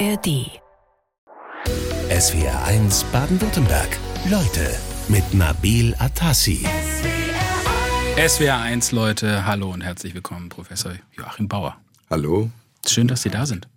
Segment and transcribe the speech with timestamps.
[0.00, 0.50] ARD.
[2.10, 3.88] SWR 1 Baden-Württemberg.
[4.28, 4.74] Leute
[5.08, 6.66] mit Nabil Atassi.
[8.16, 11.76] SWR 1 Leute, hallo und herzlich willkommen, Professor Joachim Bauer.
[12.10, 12.50] Hallo.
[12.86, 13.68] Schön, dass Sie da sind.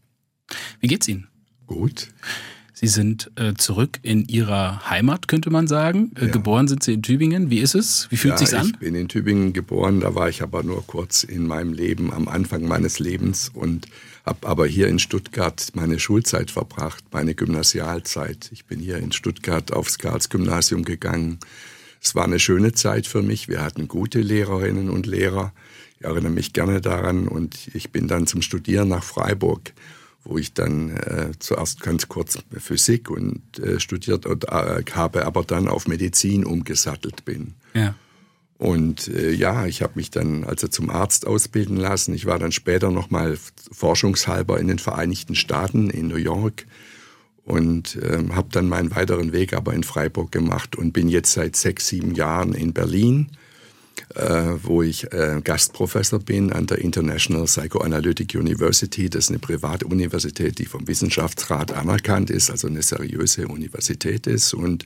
[0.79, 1.27] Wie geht's Ihnen?
[1.67, 2.07] Gut.
[2.73, 6.11] Sie sind äh, zurück in Ihrer Heimat, könnte man sagen.
[6.15, 6.31] Äh, Ja.
[6.31, 7.49] Geboren sind Sie in Tübingen.
[7.51, 8.07] Wie ist es?
[8.09, 8.67] Wie fühlt ja, sich's an?
[8.67, 12.27] Ich bin in Tübingen geboren, da war ich aber nur kurz in meinem Leben, am
[12.27, 13.87] Anfang meines Lebens und
[14.27, 18.49] habe aber hier in Stuttgart meine Schulzeit verbracht, meine Gymnasialzeit.
[18.51, 21.39] Ich bin hier in Stuttgart aufs Karls-Gymnasium gegangen.
[22.01, 23.47] Es war eine schöne Zeit für mich.
[23.47, 25.53] Wir hatten gute Lehrerinnen und Lehrer.
[25.97, 29.73] Ich erinnere mich gerne daran und ich bin dann zum Studieren nach Freiburg
[30.29, 35.43] wo ich dann äh, zuerst ganz kurz Physik und äh, studiert und äh, habe, aber
[35.43, 37.53] dann auf Medizin umgesattelt bin.
[37.73, 37.95] Ja.
[38.57, 42.13] Und äh, ja, ich habe mich dann also zum Arzt ausbilden lassen.
[42.13, 43.37] Ich war dann später nochmal
[43.71, 46.65] forschungshalber in den Vereinigten Staaten, in New York
[47.47, 51.55] und ähm, habe dann meinen weiteren Weg aber in Freiburg gemacht und bin jetzt seit
[51.55, 53.29] sechs, sieben Jahren in Berlin,
[54.15, 59.09] äh, wo ich äh, Gastprofessor bin an der International Psychoanalytic University.
[59.09, 64.85] Das ist eine Privatuniversität, die vom Wissenschaftsrat anerkannt ist, also eine seriöse Universität ist und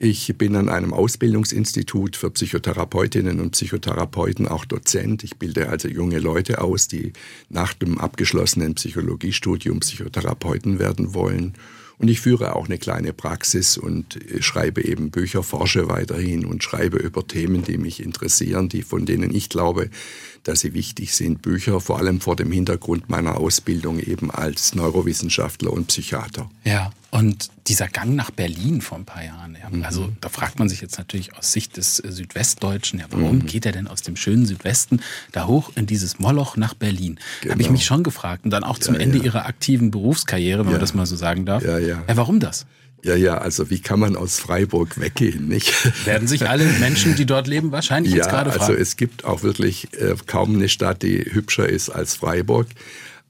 [0.00, 5.24] ich bin an einem Ausbildungsinstitut für Psychotherapeutinnen und Psychotherapeuten auch Dozent.
[5.24, 7.12] Ich bilde also junge Leute aus, die
[7.48, 11.54] nach dem abgeschlossenen Psychologiestudium Psychotherapeuten werden wollen.
[11.98, 16.98] Und ich führe auch eine kleine Praxis und schreibe eben Bücher, forsche weiterhin und schreibe
[16.98, 19.90] über Themen, die mich interessieren, die von denen ich glaube,
[20.48, 21.42] dass sie wichtig sind.
[21.42, 26.48] Bücher vor allem vor dem Hintergrund meiner Ausbildung eben als Neurowissenschaftler und Psychiater.
[26.64, 26.90] Ja.
[27.10, 29.82] Und dieser Gang nach Berlin vor ein paar Jahren, ja, Mhm.
[29.82, 33.64] also da fragt man sich jetzt natürlich aus Sicht des äh, Südwestdeutschen, ja, warum geht
[33.64, 35.00] er denn aus dem schönen Südwesten
[35.32, 37.18] da hoch in dieses Moloch nach Berlin?
[37.42, 37.72] Habe ich Genau.
[37.72, 38.44] mich schon gefragt.
[38.44, 39.24] Und dann auch zum Ja, Ende ja.
[39.24, 41.62] Ihrer aktiven Berufskarriere, wenn man das mal so sagen darf.
[41.64, 42.02] Ja, ja.
[42.14, 42.66] warum das?
[43.04, 45.72] Ja, ja, also wie kann man aus Freiburg weggehen, nicht?
[46.06, 48.80] Werden sich alle Menschen, die dort leben, wahrscheinlich jetzt Ja, gerade also fragen.
[48.82, 52.66] es gibt auch wirklich äh, kaum eine Stadt, die hübscher ist als Freiburg.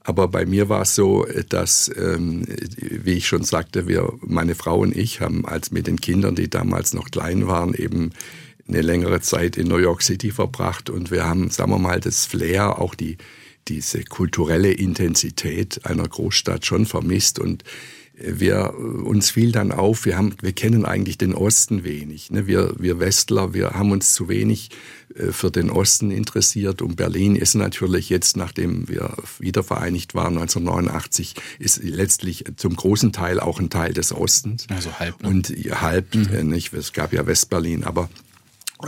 [0.01, 2.45] Aber bei mir war es so, dass, ähm,
[2.79, 6.49] wie ich schon sagte, wir, meine Frau und ich haben als mit den Kindern, die
[6.49, 8.11] damals noch klein waren, eben
[8.67, 12.25] eine längere Zeit in New York City verbracht und wir haben, sagen wir mal, das
[12.25, 13.17] Flair, auch die,
[13.67, 17.63] diese kulturelle Intensität einer Großstadt schon vermisst und
[18.21, 22.31] wir, uns fiel dann auf, wir, haben, wir kennen eigentlich den Osten wenig.
[22.31, 22.47] Ne?
[22.47, 24.69] Wir, wir Westler, wir haben uns zu wenig
[25.15, 26.81] äh, für den Osten interessiert.
[26.81, 33.39] Und Berlin ist natürlich jetzt, nachdem wir wiedervereinigt waren 1989, ist letztlich zum großen Teil
[33.39, 34.67] auch ein Teil des Ostens.
[34.69, 35.29] Also halb, ne?
[35.29, 38.09] Und halb, äh, nicht, es gab ja Westberlin, aber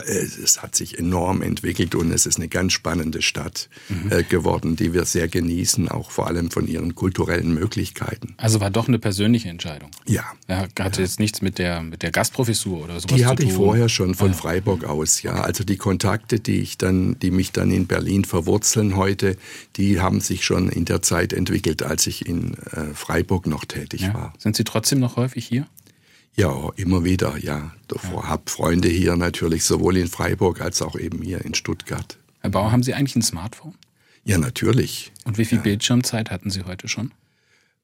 [0.06, 3.68] es hat sich enorm entwickelt und es ist eine ganz spannende Stadt
[4.10, 8.34] äh, geworden, die wir sehr genießen, auch vor allem von ihren kulturellen Möglichkeiten.
[8.38, 9.92] Also war doch eine persönliche Entscheidung.
[10.08, 13.44] Ja, Ja, hatte jetzt nichts mit der, mit der Gastprofessur oder sowas Die zu hatte
[13.44, 14.38] ich vorher schon von Ah, ja.
[14.38, 15.42] Freiburg aus, ja.
[15.42, 19.36] Also die Kontakte, die ich dann, die mich dann in Berlin verwurzeln heute,
[19.76, 24.02] die haben sich schon in der Zeit entwickelt, als ich in äh, Freiburg noch tätig
[24.02, 24.14] Ja.
[24.14, 24.34] war.
[24.38, 25.68] Sind Sie trotzdem noch häufig hier?
[26.36, 27.74] Ja, immer wieder, ja.
[27.88, 32.18] Davor hab Freunde hier natürlich, sowohl in Freiburg als auch eben hier in Stuttgart.
[32.40, 33.76] Herr Bauer, haben Sie eigentlich ein Smartphone?
[34.24, 35.12] Ja, natürlich.
[35.26, 37.12] Und wie viel Bildschirmzeit hatten Sie heute schon?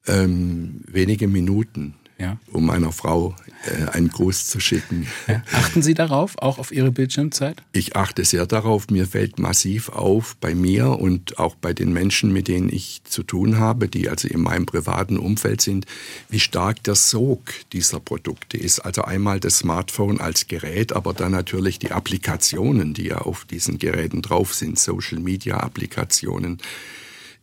[0.06, 2.36] Ähm, wenige Minuten, Ja.
[2.52, 5.06] um meiner Frau äh, einen Gruß zu schicken.
[5.52, 7.62] Achten Sie darauf, auch auf Ihre Bildschirmzeit?
[7.70, 12.32] Ich achte sehr darauf, mir fällt massiv auf bei mir und auch bei den Menschen,
[12.32, 15.86] mit denen ich zu tun habe, die also in meinem privaten Umfeld sind,
[16.28, 18.80] wie stark der Sog dieser Produkte ist.
[18.80, 23.78] Also einmal das Smartphone als Gerät, aber dann natürlich die Applikationen, die ja auf diesen
[23.78, 26.58] Geräten drauf sind, Social-Media-Applikationen.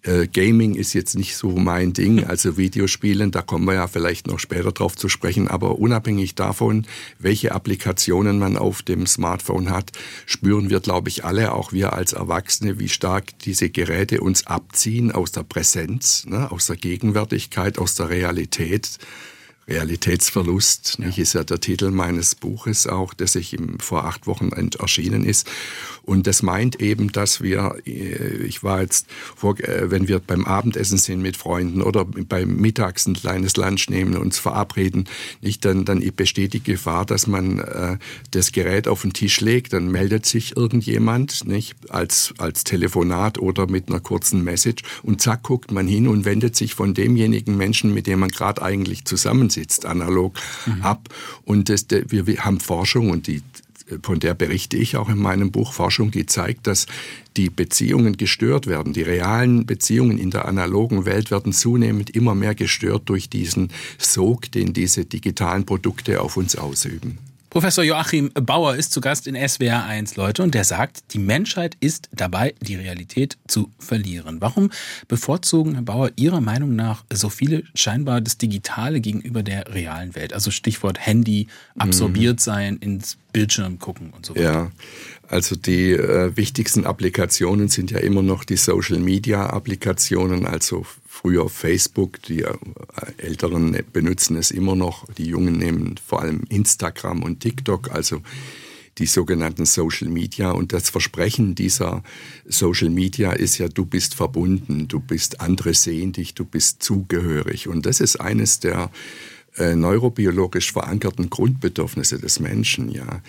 [0.06, 4.28] Äh, Gaming ist jetzt nicht so mein Ding, also Videospielen, da kommen wir ja vielleicht
[4.28, 6.86] noch später drauf zu sprechen, aber unabhängig davon,
[7.20, 9.92] welche Applikationen man auf dem Smartphone hat,
[10.26, 15.12] spüren wir, glaube ich, alle, auch wir als Erwachsene, wie stark diese Geräte uns abziehen
[15.12, 19.00] aus der Präsenz, ne, aus der Gegenwärtigkeit, aus der Realität.
[19.68, 24.52] Realitätsverlust, nicht, ist ja der Titel meines Buches auch, das ich im, vor acht Wochen
[24.52, 25.48] erschienen ist.
[26.04, 30.46] Und das meint eben, dass wir, äh, ich war jetzt, vor, äh, wenn wir beim
[30.46, 35.06] Abendessen sind mit Freunden oder beim Mittags ein kleines Lunch nehmen und uns verabreden,
[35.42, 37.98] nicht, dann, dann besteht die Gefahr, dass man äh,
[38.32, 43.68] das Gerät auf den Tisch legt, dann meldet sich irgendjemand, nicht, als, als Telefonat oder
[43.68, 44.84] mit einer kurzen Message.
[45.02, 48.62] Und zack guckt man hin und wendet sich von demjenigen Menschen, mit dem man gerade
[48.62, 49.06] eigentlich
[49.56, 50.38] zusammensitzt, analog
[50.82, 51.10] ab.
[51.44, 53.42] Und das, wir, wir haben Forschung und die
[54.02, 56.88] von der berichte ich auch in meinem Buch Forschung, die zeigt, dass
[57.38, 58.94] die Beziehungen gestört werden.
[58.94, 63.70] Die realen Beziehungen in der analogen Welt werden zunehmend immer mehr gestört durch diesen
[64.00, 67.20] Sog, den diese digitalen Produkte auf uns ausüben.
[67.56, 71.78] Professor Joachim Bauer ist zu Gast in SWR 1, Leute, und der sagt, die Menschheit
[71.80, 74.42] ist dabei, die Realität zu verlieren.
[74.42, 74.72] Warum
[75.08, 80.34] bevorzugen, Herr Bauer, Ihrer Meinung nach so viele scheinbar das Digitale gegenüber der realen Welt?
[80.34, 81.48] Also Stichwort Handy,
[81.78, 84.44] absorbiert sein, ins Bildschirm gucken und so weiter.
[84.44, 84.72] Ja,
[85.30, 90.86] also die äh, wichtigsten Applikationen sind ja immer noch die Social-Media-Applikationen, also
[91.26, 92.54] früher Facebook, die äh,
[93.18, 98.22] Älteren benutzen es immer noch, die Jungen nehmen vor allem Instagram und TikTok, also
[99.00, 100.52] die sogenannten Social Media.
[100.52, 102.04] Und das Versprechen dieser
[102.48, 107.68] Social Media ist ja, du bist verbunden, du bist, andere sehen dich, du bist zugehörig.
[107.68, 108.92] Und das ist eines der
[109.58, 113.24] äh, neurobiologisch verankerten Grundbedürfnisse des Menschen, ja.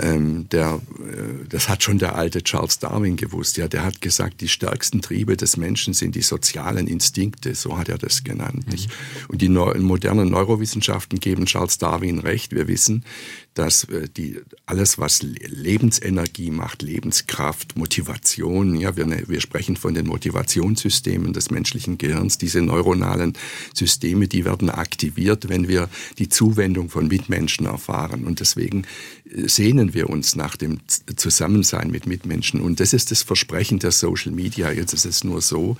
[0.00, 3.56] Ähm, der, äh, das hat schon der alte Charles Darwin gewusst.
[3.56, 7.54] Ja, der hat gesagt, die stärksten Triebe des Menschen sind die sozialen Instinkte.
[7.54, 8.66] So hat er das genannt.
[8.66, 8.90] Mhm.
[9.28, 12.54] Und die Neu modernen Neurowissenschaften geben Charles Darwin recht.
[12.54, 13.04] Wir wissen,
[13.58, 19.94] dass äh, die, alles, was Lebensenergie macht, Lebenskraft, Motivation, ja, wir, ne, wir sprechen von
[19.94, 23.32] den Motivationssystemen des menschlichen Gehirns, diese neuronalen
[23.74, 25.88] Systeme, die werden aktiviert, wenn wir
[26.18, 28.24] die Zuwendung von Mitmenschen erfahren.
[28.24, 28.84] Und deswegen
[29.24, 30.78] äh, sehnen wir uns nach dem
[31.16, 32.60] Zusammensein mit Mitmenschen.
[32.60, 34.70] Und das ist das Versprechen der Social Media.
[34.70, 35.76] Jetzt ist es nur so,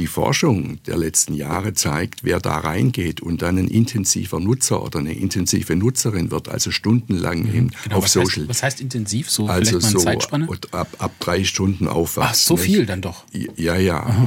[0.00, 4.98] die Forschung der letzten Jahre zeigt, wer da reingeht und dann ein intensiver Nutzer oder
[4.98, 8.40] eine intensive Nutzerin wird, also stundenlang mhm, genau, auf was Social.
[8.40, 9.30] Heißt, was heißt intensiv?
[9.30, 10.48] So also vielleicht mal so Zeitspanne?
[10.72, 12.28] Ab, ab drei Stunden aufwärts.
[12.30, 12.64] Ach, so nicht?
[12.64, 13.24] viel dann doch.
[13.56, 14.26] Ja, ja.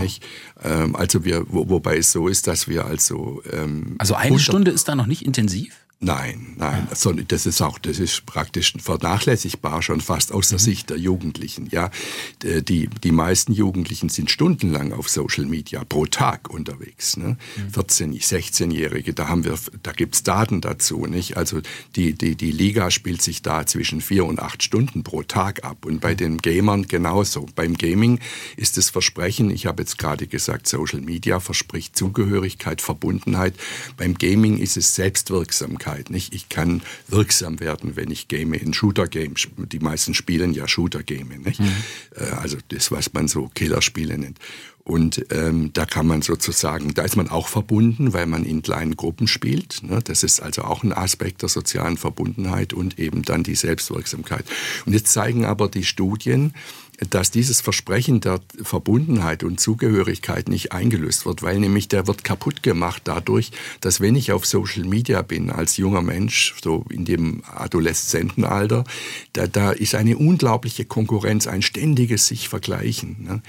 [0.64, 4.72] Ähm, also wir, wo, wobei es so ist, dass wir also ähm, also eine Stunde
[4.72, 5.83] ist da noch nicht intensiv?
[6.04, 10.64] Nein, nein, also das ist auch, das ist praktisch vernachlässigbar schon fast aus der mhm.
[10.64, 11.70] Sicht der Jugendlichen.
[11.72, 11.92] Ja,
[12.44, 17.16] die die meisten Jugendlichen sind stundenlang auf Social Media pro Tag unterwegs.
[17.16, 17.38] Ne?
[17.56, 17.70] Mhm.
[17.72, 21.38] 14, 16-Jährige, da haben wir, da gibt's Daten dazu, nicht?
[21.38, 21.62] Also
[21.96, 25.86] die die die Liga spielt sich da zwischen vier und acht Stunden pro Tag ab
[25.86, 26.18] und bei mhm.
[26.18, 27.46] den Gamern genauso.
[27.56, 28.20] Beim Gaming
[28.58, 33.54] ist das Versprechen, ich habe jetzt gerade gesagt, Social Media verspricht Zugehörigkeit, Verbundenheit.
[33.96, 35.93] Beim Gaming ist es Selbstwirksamkeit.
[35.94, 36.10] Wirksamkeit.
[36.10, 36.34] Nicht?
[36.34, 39.48] Ich kann wirksam werden, wenn ich game in Shooter-Games.
[39.58, 41.28] Die meisten spielen ja Shooter-Game.
[41.28, 41.54] Mhm.
[42.38, 44.40] Also das, was man so Killerspiele nennt.
[44.86, 48.98] Und ähm, da kann man sozusagen, da ist man auch verbunden, weil man in kleinen
[48.98, 49.82] Gruppen spielt.
[49.82, 50.02] Ne?
[50.04, 54.44] Das ist also auch ein Aspekt der sozialen Verbundenheit und eben dann die Selbstwirksamkeit.
[54.86, 56.54] Und jetzt zeigen aber die Studien,
[57.10, 62.64] dass dieses Versprechen der Verbundenheit und Zugehörigkeit nicht eingelöst wird, weil nämlich der wird kaputt
[62.64, 63.52] gemacht dadurch,
[63.82, 68.84] dass wenn ich auf Social Media bin als junger Mensch, so in dem Adoleszentenalter,
[69.34, 73.18] da, da ist eine unglaubliche Konkurrenz, ein ständiges sich vergleichen.
[73.20, 73.42] Ne?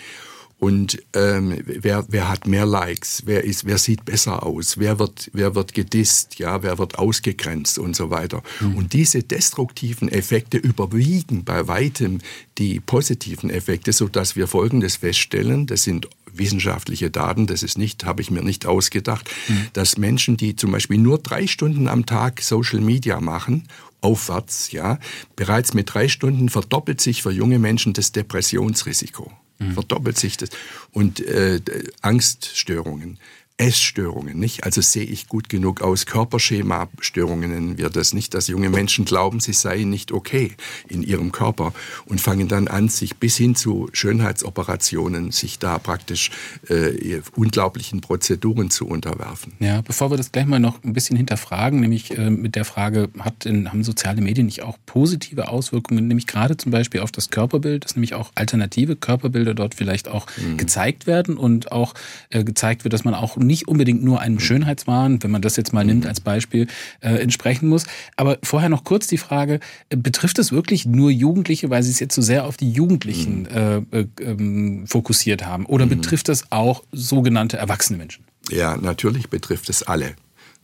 [0.65, 5.31] Und ähm, wer, wer hat mehr Likes, wer, ist, wer sieht besser aus, wer wird,
[5.35, 8.43] wer wird gedisst, ja, wer wird ausgegrenzt und so weiter.
[8.61, 8.77] Mhm.
[8.77, 12.23] Und diese destruktiven Effekte überwiegen bei weitem
[12.57, 18.07] die positiven Effekte, so dass wir Folgendes feststellen, das sind wissenschaftliche Daten, das ist nicht,
[18.07, 19.67] habe ich mir nicht ausgedacht, mhm.
[19.75, 23.69] dass Menschen, die zum Beispiel nur drei Stunden am Tag Social Media machen
[24.01, 24.99] aufwärts, ja,
[25.37, 29.31] bereits mit drei Stunden verdoppelt sich für junge Menschen das Depressionsrisiko.
[29.73, 30.51] Verdoppelt sich das.
[30.93, 31.61] Und äh,
[32.01, 33.19] Angststörungen.
[33.57, 34.65] Essstörungen, nicht?
[34.65, 36.07] Also sehe ich gut genug aus.
[36.07, 40.53] Körperschema-Störungen nennen wir das nicht, dass junge Menschen glauben, sie seien nicht okay
[40.89, 41.73] in ihrem Körper
[42.07, 46.33] und fangen dann an, sich bis hin zu Schönheitsoperationen, sich da praktisch
[46.69, 49.53] äh, unglaublichen Prozeduren zu unterwerfen.
[49.61, 53.09] Ja, bevor wir das gleich mal noch ein bisschen hinterfragen, nämlich äh, mit der Frage,
[53.21, 57.85] hat haben soziale Medien nicht auch positive Auswirkungen, nämlich gerade zum Beispiel auf das Körperbild,
[57.85, 60.57] dass nämlich auch alternative Körperbilder dort vielleicht auch mhm.
[60.57, 61.95] gezeigt werden und auch
[62.31, 65.73] äh, gezeigt wird, dass man auch nicht unbedingt nur einem Schönheitswahn, wenn man das jetzt
[65.73, 66.67] mal nimmt als Beispiel,
[67.01, 67.85] äh, entsprechen muss.
[68.17, 72.01] Aber vorher noch kurz die Frage, äh, betrifft es wirklich nur Jugendliche, weil Sie es
[72.01, 73.87] jetzt so sehr auf die Jugendlichen mhm.
[73.93, 75.67] äh, äh, ähm, fokussiert haben?
[75.67, 75.91] Oder mhm.
[75.91, 78.25] betrifft es auch sogenannte erwachsene Menschen?
[78.51, 80.15] Ja, natürlich betrifft es alle.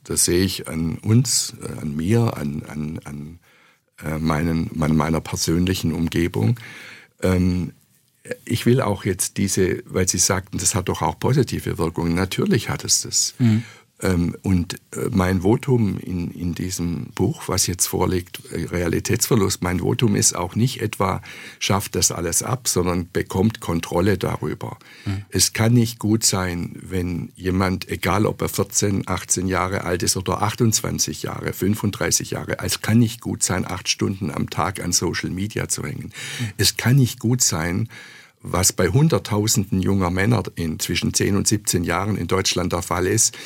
[0.05, 3.39] Das sehe ich an uns, äh, an mir, an, an, an
[4.19, 6.59] meinen, meiner persönlichen Umgebung.
[7.23, 7.73] Ähm,
[8.45, 12.15] ich will auch jetzt diese, weil Sie sagten, das hat doch auch positive Wirkungen.
[12.15, 13.35] Natürlich hat es das.
[13.39, 13.65] Mhm.
[14.03, 19.81] Ähm, und äh, mein Votum in, in diesem Buch, was jetzt vorliegt, äh, Realitätsverlust, mein
[19.81, 21.21] Votum ist auch nicht etwa,
[21.59, 24.79] schafft das alles ab, sondern bekommt Kontrolle darüber.
[25.05, 25.25] Mhm.
[25.31, 30.17] Es kann nicht gut sein, wenn jemand, egal ob er 14, 18 Jahre alt ist
[30.17, 34.93] oder 28 Jahre, 35 Jahre, es kann nicht gut sein, acht Stunden am Tag an
[34.93, 36.13] Social Media zu hängen.
[36.41, 36.47] Mhm.
[36.57, 37.89] Es kann nicht gut sein,
[38.43, 43.07] was bei Hunderttausenden junger Männer in zwischen 10 und 17 Jahren in Deutschland der Fall
[43.07, 43.37] ist,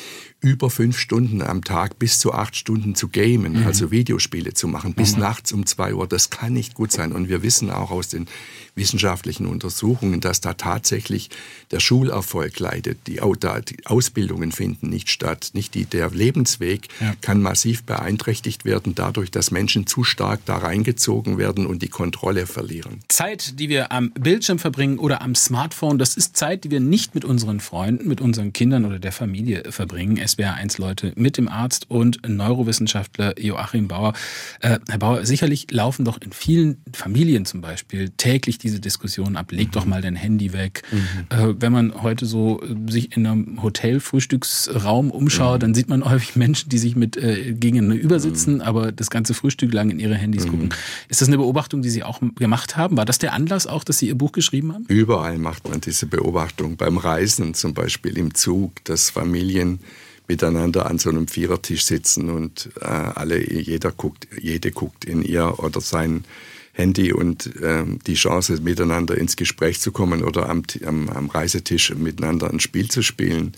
[0.41, 3.65] über fünf Stunden am Tag bis zu acht Stunden zu gamen, mhm.
[3.65, 5.21] also Videospiele zu machen, bis mhm.
[5.21, 6.07] nachts um zwei Uhr.
[6.07, 7.11] Das kann nicht gut sein.
[7.11, 8.27] Und wir wissen auch aus den
[8.75, 11.29] wissenschaftlichen Untersuchungen, dass da tatsächlich
[11.71, 13.07] der Schulerfolg leidet.
[13.07, 15.51] Die, Ausbildungen finden nicht statt.
[15.53, 17.15] Nicht die, der Lebensweg ja.
[17.21, 22.45] kann massiv beeinträchtigt werden dadurch, dass Menschen zu stark da reingezogen werden und die Kontrolle
[22.45, 22.99] verlieren.
[23.07, 27.15] Zeit, die wir am Bildschirm verbringen oder am Smartphone, das ist Zeit, die wir nicht
[27.15, 30.17] mit unseren Freunden, mit unseren Kindern oder der Familie verbringen.
[30.25, 34.13] SWR1-Leute mit dem Arzt und Neurowissenschaftler Joachim Bauer.
[34.61, 39.51] Äh, Herr Bauer, sicherlich laufen doch in vielen Familien zum Beispiel täglich diese Diskussion ab,
[39.51, 39.71] leg mhm.
[39.71, 40.83] doch mal dein Handy weg.
[40.91, 40.99] Mhm.
[41.29, 45.61] Äh, wenn man heute so äh, sich in einem Hotel-Frühstücksraum umschaut, mhm.
[45.61, 48.61] dann sieht man häufig Menschen, die sich mit äh, gegenüber sitzen, mhm.
[48.61, 50.49] aber das ganze Frühstück lang in ihre Handys mhm.
[50.49, 50.69] gucken.
[51.09, 52.97] Ist das eine Beobachtung, die Sie auch gemacht haben?
[52.97, 54.85] War das der Anlass auch, dass Sie Ihr Buch geschrieben haben?
[54.87, 56.77] Überall macht man diese Beobachtung.
[56.77, 59.79] Beim Reisen zum Beispiel im Zug, dass Familien
[60.27, 65.59] miteinander an so einem Vierertisch sitzen und äh, alle, jeder guckt, jede guckt in ihr
[65.59, 66.25] oder sein
[66.73, 71.93] Handy und ähm, die Chance, miteinander ins Gespräch zu kommen oder am, am, am Reisetisch
[71.95, 73.53] miteinander ein Spiel zu spielen,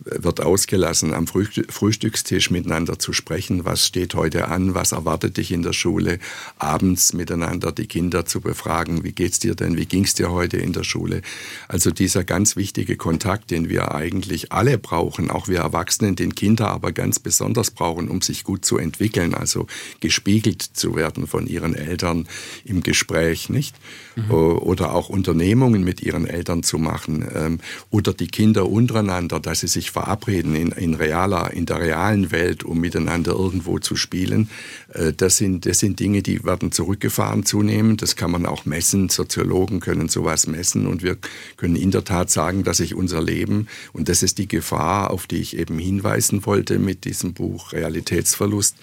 [0.00, 5.62] wird ausgelassen, am Frühstückstisch miteinander zu sprechen, was steht heute an, was erwartet dich in
[5.62, 6.18] der Schule,
[6.58, 10.72] abends miteinander die Kinder zu befragen, wie geht's dir denn, wie ging's dir heute in
[10.72, 11.22] der Schule?
[11.68, 16.68] Also dieser ganz wichtige Kontakt, den wir eigentlich alle brauchen, auch wir Erwachsenen, den Kinder
[16.68, 19.66] aber ganz besonders brauchen, um sich gut zu entwickeln, also
[20.00, 22.28] gespiegelt zu werden von ihren Eltern
[22.64, 23.74] im Gespräch, nicht?
[24.16, 24.30] Mhm.
[24.30, 27.60] Oder auch Unternehmungen mit ihren Eltern zu machen ähm,
[27.90, 32.64] oder die Kinder untereinander, dass sie sich verabreden in, in, realer, in der realen Welt,
[32.64, 34.50] um miteinander irgendwo zu spielen.
[34.92, 38.02] Äh, das, sind, das sind Dinge, die werden zurückgefahren zunehmend.
[38.02, 39.08] Das kann man auch messen.
[39.08, 40.86] Soziologen können sowas messen.
[40.86, 41.16] Und wir
[41.56, 45.26] können in der Tat sagen, dass sich unser Leben, und das ist die Gefahr, auf
[45.26, 48.76] die ich eben hinweisen wollte mit diesem Buch Realitätsverlust,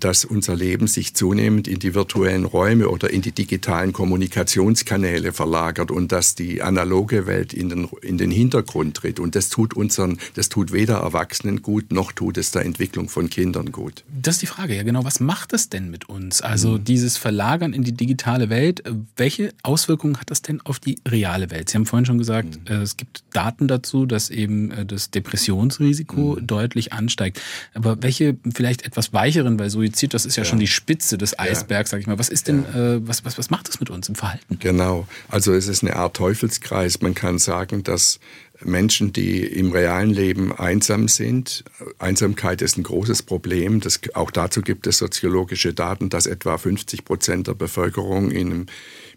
[0.00, 5.90] dass unser Leben sich zunehmend in die virtuellen Räume oder in die digitalen Kommunikationskanäle verlagert
[5.90, 9.20] und dass die analoge Welt in den, in den Hintergrund tritt.
[9.20, 13.30] Und das tut unseren, das tut weder Erwachsenen gut, noch tut es der Entwicklung von
[13.30, 14.04] Kindern gut.
[14.22, 15.04] Das ist die Frage, ja genau.
[15.04, 16.42] Was macht das denn mit uns?
[16.42, 16.84] Also mhm.
[16.84, 18.82] dieses Verlagern in die digitale Welt,
[19.16, 21.68] welche Auswirkungen hat das denn auf die reale Welt?
[21.70, 22.66] Sie haben vorhin schon gesagt, mhm.
[22.66, 26.46] Äh, es gibt Daten dazu, dass eben äh, das Depressionsrisiko mhm.
[26.46, 27.40] deutlich ansteigt.
[27.74, 30.48] Aber welche vielleicht etwas weicheren, weil Suizid, das ist ja, ja.
[30.48, 32.18] schon die Spitze des Eisbergs, sag ich mal.
[32.18, 32.94] Was ist denn, ja.
[32.94, 34.58] äh, was, was, was macht das mit uns im Verhalten?
[34.58, 35.06] Genau.
[35.28, 37.00] Also es ist eine Art Teufelskreis.
[37.00, 38.20] Man kann sagen, dass
[38.64, 41.64] Menschen, die im realen Leben einsam sind.
[41.98, 43.80] Einsamkeit ist ein großes Problem.
[43.80, 48.66] Das, auch dazu gibt es soziologische Daten, dass etwa 50 Prozent der Bevölkerung in einem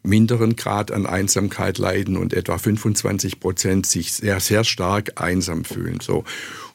[0.04, 6.00] minderen Grad an Einsamkeit leiden und etwa 25 Prozent sich sehr, sehr stark einsam fühlen.
[6.02, 6.24] So.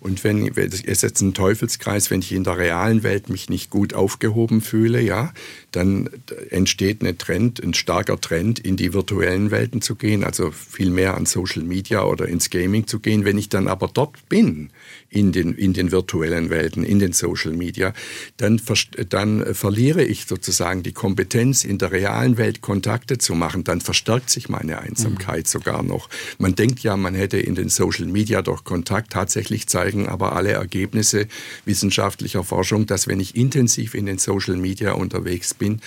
[0.04, 3.70] Und wenn, es ist jetzt ein Teufelskreis, wenn ich in der realen Welt mich nicht
[3.70, 5.32] gut aufgehoben fühle, ja,
[5.72, 6.10] dann
[6.50, 11.14] entsteht ein Trend, ein starker Trend, in die virtuellen Welten zu gehen, also viel mehr
[11.16, 13.24] an Social Media oder ins Gaming zu gehen.
[13.24, 14.68] Wenn ich dann aber dort bin,
[15.14, 17.94] in den, in den virtuellen Welten, in den Social Media,
[18.36, 18.60] dann,
[19.08, 23.64] dann verliere ich sozusagen die Kompetenz, in der realen Welt Kontakte zu machen.
[23.64, 25.48] Dann verstärkt sich meine Einsamkeit mhm.
[25.48, 26.08] sogar noch.
[26.38, 29.12] Man denkt ja, man hätte in den Social Media doch Kontakt.
[29.12, 31.26] Tatsächlich zeigen aber alle Ergebnisse
[31.64, 35.80] wissenschaftlicher Forschung, dass wenn ich intensiv in den Social Media unterwegs bin,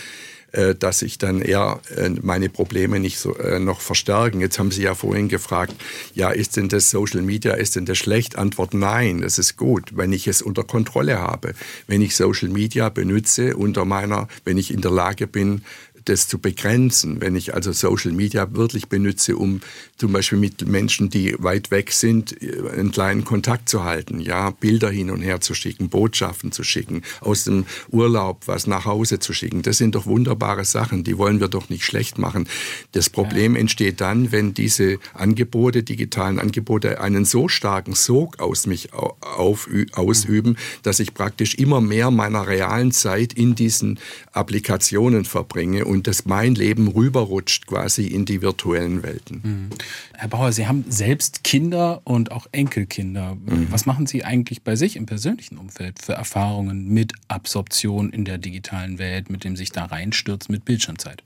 [0.53, 4.39] äh, dass sich dann eher äh, meine Probleme nicht so, äh, noch verstärken.
[4.39, 5.75] Jetzt haben Sie ja vorhin gefragt,
[6.15, 8.37] ja, ist denn das Social Media, ist denn das schlecht?
[8.37, 11.53] Antwort nein, das ist gut, wenn ich es unter Kontrolle habe.
[11.85, 15.63] Wenn ich Social Media benutze unter meiner, wenn ich in der Lage bin,
[16.09, 17.21] das zu begrenzen.
[17.21, 19.61] Wenn ich also Social Media wirklich benutze, um
[19.97, 22.35] zum Beispiel mit Menschen, die weit weg sind,
[22.71, 27.01] einen kleinen Kontakt zu halten, ja, Bilder hin und her zu schicken, Botschaften zu schicken,
[27.21, 29.61] aus dem Urlaub was nach Hause zu schicken.
[29.61, 32.47] Das sind doch wunderbare Sachen, die wollen wir doch nicht schlecht machen.
[32.91, 33.61] Das Problem ja.
[33.61, 40.57] entsteht dann, wenn diese Angebote, digitalen Angebote, einen so starken Sog aus mich auf, ausüben,
[40.83, 43.99] dass ich praktisch immer mehr meiner realen Zeit in diesen
[44.31, 49.41] Applikationen verbringe und und dass mein Leben rüberrutscht quasi in die virtuellen Welten.
[49.43, 49.69] Mhm.
[50.13, 53.35] Herr Bauer, Sie haben selbst Kinder und auch Enkelkinder.
[53.35, 53.67] Mhm.
[53.71, 58.37] Was machen Sie eigentlich bei sich im persönlichen Umfeld für Erfahrungen mit Absorption in der
[58.37, 61.23] digitalen Welt, mit dem sich da reinstürzt mit Bildschirmzeit?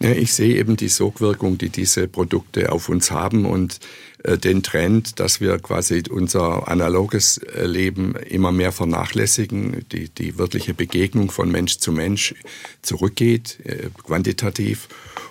[0.00, 3.78] Ja, ich sehe eben die Sogwirkung, die diese Produkte auf uns haben und
[4.36, 10.74] den Trend, dass wir quasi unser analoges äh, Leben immer mehr vernachlässigen, die, die wirkliche
[10.74, 12.34] Begegnung von Mensch zu Mensch
[12.82, 14.88] zurückgeht, äh, quantitativ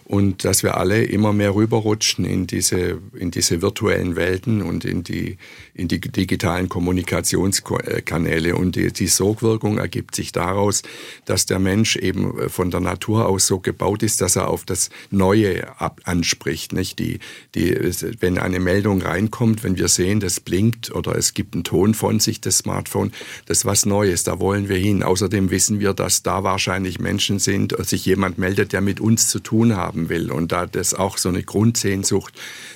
[0.07, 5.03] und dass wir alle immer mehr rüberrutschen in diese, in diese virtuellen Welten und in
[5.03, 5.37] die,
[5.73, 8.55] in die digitalen Kommunikationskanäle.
[8.55, 10.81] Und die, die Sogwirkung ergibt sich daraus,
[11.25, 14.91] dass der Mensch eben von der Natur aus so gebaut ist, dass er auf das
[15.11, 15.67] Neue
[16.05, 16.71] anspricht.
[16.71, 16.99] Nicht?
[16.99, 17.19] Die,
[17.53, 17.75] die,
[18.21, 22.19] wenn eine Meldung reinkommt, wenn wir sehen, das blinkt oder es gibt einen Ton von
[22.19, 23.11] sich, das Smartphone,
[23.45, 25.03] das ist was Neues, da wollen wir hin.
[25.03, 29.39] Außerdem wissen wir, dass da wahrscheinlich Menschen sind, sich jemand meldet, der mit uns zu
[29.39, 30.31] tun haben will.
[30.31, 32.33] Und da das auch so eine Grundsehnsucht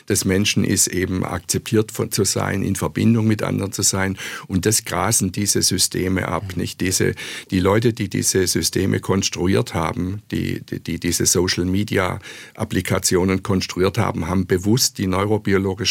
[0.10, 4.18] des Menschen ist, eben akzeptiert von, zu sein, in Verbindung mit anderen zu sein.
[4.48, 6.56] Und das grasen diese Systeme ab.
[6.56, 7.16] Nicht diese,
[7.50, 12.20] die Leute, die diese Systeme konstruiert haben, die, die, die diese Social Media
[12.56, 15.08] Applikationen konstruiert haben, haben bewusst die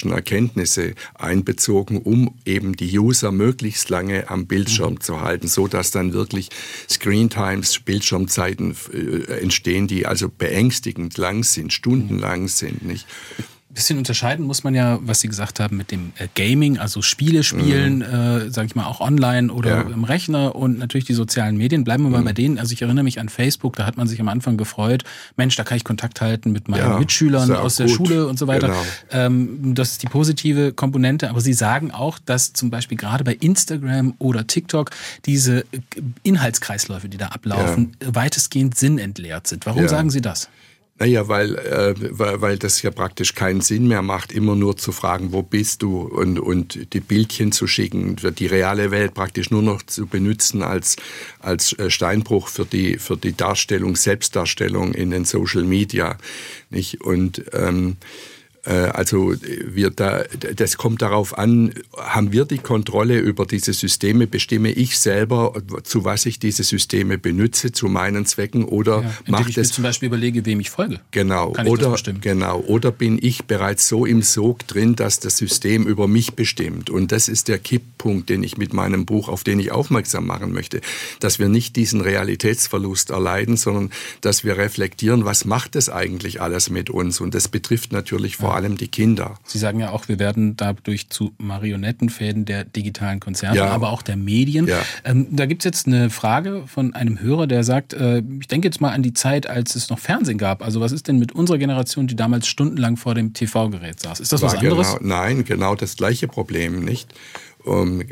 [0.01, 5.01] neurobiologischen Erkenntnisse einbezogen, um eben die User möglichst lange am Bildschirm mhm.
[5.01, 6.49] zu halten, so dass dann wirklich
[6.89, 13.07] Screen Times, Bildschirmzeiten äh, entstehen, die also beängstigend lang sind, stundenlang sind, nicht?
[13.81, 17.43] Bisschen unterscheiden muss man ja, was Sie gesagt haben mit dem äh, Gaming, also Spiele
[17.43, 18.03] spielen, mhm.
[18.03, 19.81] äh, sage ich mal, auch online oder ja.
[19.81, 21.83] im Rechner und natürlich die sozialen Medien.
[21.83, 22.27] Bleiben wir mal mhm.
[22.27, 22.59] bei denen.
[22.59, 25.05] Also ich erinnere mich an Facebook, da hat man sich am Anfang gefreut,
[25.39, 27.97] Mensch, da kann ich Kontakt halten mit meinen ja, Mitschülern aus der gut.
[27.97, 28.67] Schule und so weiter.
[28.67, 28.83] Genau.
[29.13, 31.31] Ähm, das ist die positive Komponente.
[31.31, 34.91] Aber Sie sagen auch, dass zum Beispiel gerade bei Instagram oder TikTok
[35.25, 35.65] diese
[36.23, 38.15] Inhaltskreisläufe, die da ablaufen, ja.
[38.15, 39.65] weitestgehend sinnentleert sind.
[39.65, 40.51] Warum sagen Sie das?
[41.01, 44.93] Naja, weil, äh, weil, weil das ja praktisch keinen Sinn mehr macht, immer nur zu
[44.93, 49.63] fragen, wo bist du und, und die Bildchen zu schicken, die reale Welt praktisch nur
[49.63, 50.97] noch zu benutzen als,
[51.39, 56.19] als äh, Steinbruch für die, für die Darstellung, Selbstdarstellung in den Social Media.
[56.69, 57.01] Nicht?
[57.01, 60.25] Und ähm, äh, also wir da,
[60.55, 66.05] das kommt darauf an, haben wir die Kontrolle über diese Systeme, bestimme ich selber, zu
[66.05, 70.45] was ich diese Systeme benutze, zu meinen Zwecken oder ja, macht es zum Beispiel überlege,
[70.45, 71.01] wem ich folge.
[71.11, 71.55] Genau.
[71.65, 72.61] oder genau.
[72.61, 76.91] Oder bin ich bereits so im Sog drin, dass das System über mich bestimmt?
[76.91, 80.53] Und das ist der Kipppunkt, den ich mit meinem Buch, auf den ich aufmerksam machen
[80.53, 80.83] möchte,
[81.19, 86.69] dass wir nicht diesen Realitätsverlust erleiden, sondern dass wir reflektieren, was macht das eigentlich alles
[86.69, 87.21] mit uns?
[87.21, 89.37] Und das betrifft natürlich vor vor allem die Kinder.
[89.45, 93.69] Sie sagen ja auch, wir werden dadurch zu Marionettenfäden der digitalen Konzerne, ja.
[93.69, 94.67] aber auch der Medien.
[94.67, 94.81] Ja.
[95.05, 98.67] Ähm, da gibt es jetzt eine Frage von einem Hörer, der sagt, äh, ich denke
[98.67, 100.65] jetzt mal an die Zeit, als es noch Fernsehen gab.
[100.65, 104.19] Also was ist denn mit unserer Generation, die damals stundenlang vor dem TV-Gerät saß?
[104.19, 104.97] Ist das War was anderes?
[104.97, 107.15] Genau, nein, genau das gleiche Problem, nicht?
[107.63, 108.07] Um, äh,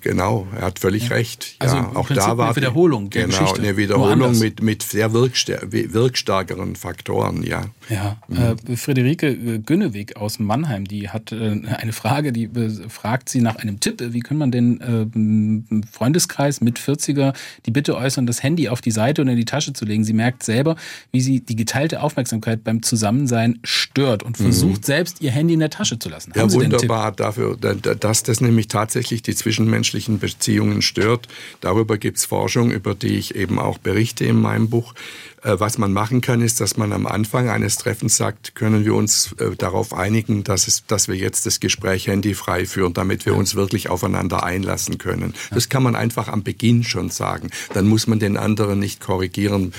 [0.00, 1.16] genau, er hat völlig ja.
[1.16, 1.56] recht.
[1.58, 3.60] Also ja, auch da war eine Wiederholung der genau, Geschichte.
[3.60, 7.66] eine Wiederholung mit, mit sehr wirkstarkeren Faktoren, ja.
[7.90, 8.56] Ja, mhm.
[8.66, 12.48] äh, Friederike Günneweg aus Mannheim, die hat äh, eine Frage, die
[12.88, 13.96] fragt sie nach einem Tipp.
[14.00, 17.34] Wie kann man den äh, Freundeskreis mit 40er
[17.66, 20.04] die Bitte äußern, das Handy auf die Seite und in die Tasche zu legen?
[20.04, 20.76] Sie merkt selber,
[21.12, 24.44] wie sie die geteilte Aufmerksamkeit beim Zusammensein stört und mhm.
[24.44, 24.84] versucht mhm.
[24.84, 26.32] selbst ihr Handy in der Tasche zu lassen.
[26.34, 31.26] Haben ja, wunderbar dafür, dass das nämlich tatsächlich tatsächlich die zwischenmenschlichen Beziehungen stört.
[31.60, 34.94] Darüber gibt es Forschung, über die ich eben auch berichte in meinem Buch.
[35.42, 38.94] Äh, was man machen kann, ist, dass man am Anfang eines Treffens sagt, können wir
[38.94, 43.34] uns äh, darauf einigen, dass, es, dass wir jetzt das Gespräch handyfrei führen, damit wir
[43.34, 45.34] uns wirklich aufeinander einlassen können.
[45.50, 47.50] Das kann man einfach am Beginn schon sagen.
[47.72, 49.72] Dann muss man den anderen nicht korrigieren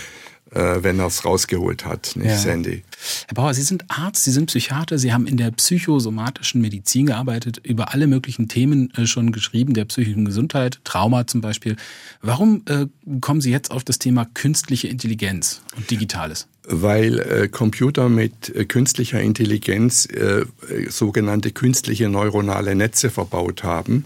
[0.56, 2.38] äh, wenn er es rausgeholt hat, nicht ja.
[2.38, 2.84] Sandy.
[3.28, 7.60] Herr Bauer, Sie sind Arzt, Sie sind Psychiater, Sie haben in der psychosomatischen Medizin gearbeitet,
[7.64, 11.76] über alle möglichen Themen äh, schon geschrieben, der psychischen Gesundheit, Trauma zum Beispiel.
[12.22, 12.88] Warum äh,
[13.22, 16.48] kommen Sie jetzt auf das Thema künstliche Intelligenz und Digitales?
[16.68, 20.46] Weil äh, Computer mit äh, künstlicher Intelligenz äh,
[20.90, 24.06] sogenannte künstliche neuronale Netze verbaut haben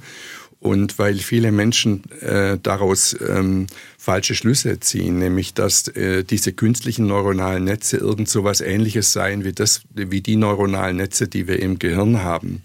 [0.60, 3.67] und weil viele Menschen äh, daraus ähm,
[3.98, 9.45] falsche Schlüsse ziehen, nämlich dass äh, diese künstlichen neuronalen Netze irgend so was Ähnliches seien
[9.45, 12.63] wie das, wie die neuronalen Netze, die wir im Gehirn haben.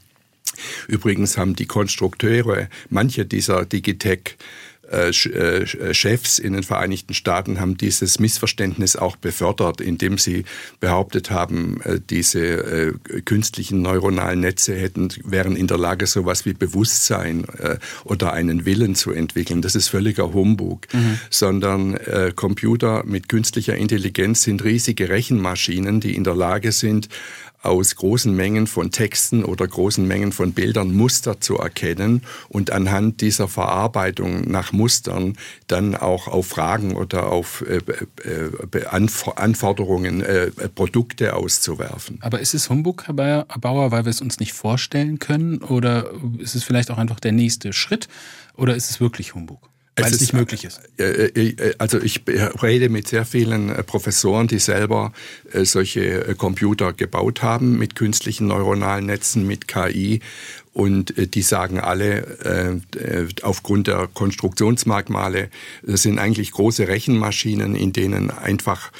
[0.89, 4.37] Übrigens haben die Konstrukteure manche dieser Digitech
[5.93, 10.45] Chefs in den Vereinigten Staaten haben dieses Missverständnis auch befördert, indem sie
[10.81, 12.95] behauptet haben, äh, diese
[13.25, 17.45] künstlichen neuronalen Netze hätten, wären in der Lage, sowas wie Bewusstsein
[18.05, 19.63] oder einen Willen zu entwickeln.
[19.63, 21.19] Das ist völliger Humbug, mhm.
[21.31, 21.99] sondern
[22.35, 27.09] Computer mit künstlicher Intelligenz sind riesige Rechenmaschinen, die in der Lage sind,
[27.65, 33.21] aus großen Mengen von Texten oder großen Mengen von Bildern Muster zu erkennen und anhand
[33.21, 37.79] dieser Verarbeitung nach Mustern dann auch auf Fragen oder auf äh,
[38.29, 38.87] äh,
[39.37, 42.19] Anforderungen äh, Produkte auszuwerfen.
[42.21, 45.59] Aber ist es Humbug, Herr Bauer, weil wir es uns nicht vorstellen können?
[45.59, 48.09] Oder ist es vielleicht auch einfach der nächste Schritt?
[48.57, 49.74] Oder ist es wirklich Humbug?
[49.97, 50.81] Weil es, es nicht möglich ist.
[50.99, 52.23] Äh, äh, äh, also ich
[52.63, 55.13] rede mit sehr vielen Professoren, die selber
[55.53, 60.21] solche Computer gebaut haben mit künstlichen neuronalen Netzen, mit KI.
[60.73, 62.83] Und die sagen alle,
[63.43, 65.49] aufgrund der Konstruktionsmerkmale,
[65.85, 68.91] das sind eigentlich große Rechenmaschinen, in denen einfach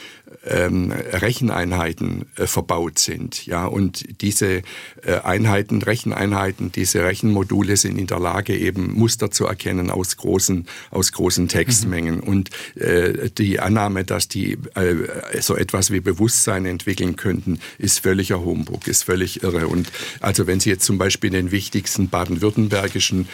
[0.47, 3.47] ähm, Recheneinheiten äh, verbaut sind.
[3.47, 4.63] Ja, und diese
[5.03, 10.67] äh, Einheiten, Recheneinheiten, diese Rechenmodule sind in der Lage, eben Muster zu erkennen aus großen,
[10.91, 12.17] aus großen Textmengen.
[12.17, 12.23] Mhm.
[12.23, 18.45] Und äh, die Annahme, dass die äh, so etwas wie Bewusstsein entwickeln könnten, ist völliger
[18.45, 19.69] Humbug, ist völlig irre.
[19.69, 23.29] Und also wenn Sie jetzt zum Beispiel den wichtigsten baden-württembergischen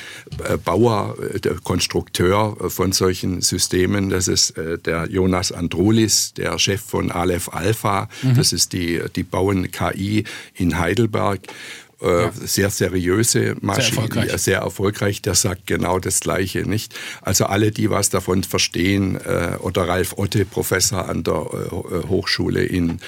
[0.49, 6.81] äh, Bauer, äh, der Konstrukteur von solchen Systemen, das ist der Jonas Androlis, der Chef
[6.81, 8.09] von von Aleph Alpha.
[8.23, 8.35] Mhm.
[8.35, 11.41] Das ist die, die bauen KI in Heidelberg.
[12.03, 12.33] Äh, ja.
[12.33, 14.41] sehr seriöse Maschine, sehr erfolgreich.
[14.41, 16.95] sehr erfolgreich, der sagt genau das Gleiche, nicht?
[17.21, 22.65] Also alle, die was davon verstehen, äh, oder Ralf Otte, Professor an der äh, Hochschule
[22.65, 23.01] in,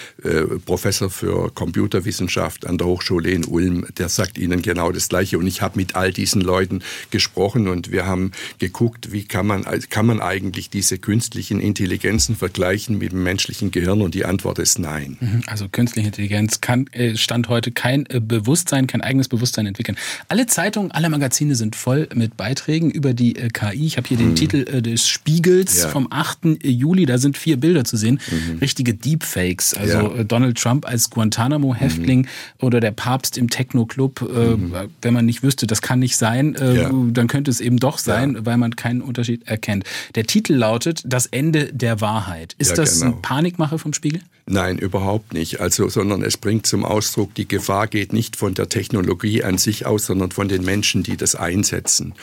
[0.66, 5.38] Professor für Computerwissenschaft an der Hochschule in Ulm, der sagt Ihnen genau das Gleiche.
[5.38, 9.64] Und ich habe mit all diesen Leuten gesprochen und wir haben geguckt, wie kann man,
[9.90, 14.02] kann man eigentlich diese künstlichen Intelligenzen vergleichen mit dem menschlichen Gehirn?
[14.02, 15.16] Und die Antwort ist nein.
[15.20, 15.42] Mhm.
[15.46, 19.97] Also künstliche Intelligenz kann, stand heute kein Bewusstsein sein, kein eigenes Bewusstsein entwickeln.
[20.29, 23.87] Alle Zeitungen, alle Magazine sind voll mit Beiträgen über die äh, KI.
[23.87, 24.23] Ich habe hier mhm.
[24.23, 25.88] den Titel äh, des Spiegels ja.
[25.88, 26.62] vom 8.
[26.62, 27.07] Juli.
[27.07, 28.21] Da sind vier Bilder zu sehen.
[28.31, 28.59] Mhm.
[28.59, 29.75] Richtige Deepfakes.
[29.75, 30.14] Also ja.
[30.16, 32.27] Äh, Donald Trump als Guantanamo-Häftling mhm.
[32.61, 34.23] oder der Papst im Techno-Club.
[34.23, 34.75] Äh, mhm.
[35.01, 36.90] Wenn man nicht wüsste, das kann nicht sein, äh, ja.
[36.92, 39.85] dann könnte es eben doch sein, weil man keinen Unterschied erkennt.
[40.14, 42.55] Der Titel lautet Das Ende der Wahrheit.
[42.59, 43.16] Ist das genau.
[43.16, 44.21] ein Panikmache vom Spiegel?
[44.47, 45.61] Nein, überhaupt nicht.
[45.61, 49.85] Also, sondern es bringt zum Ausdruck, die Gefahr geht nicht von der Technologie an sich
[49.85, 52.15] aus, sondern von den Menschen, die das einsetzen.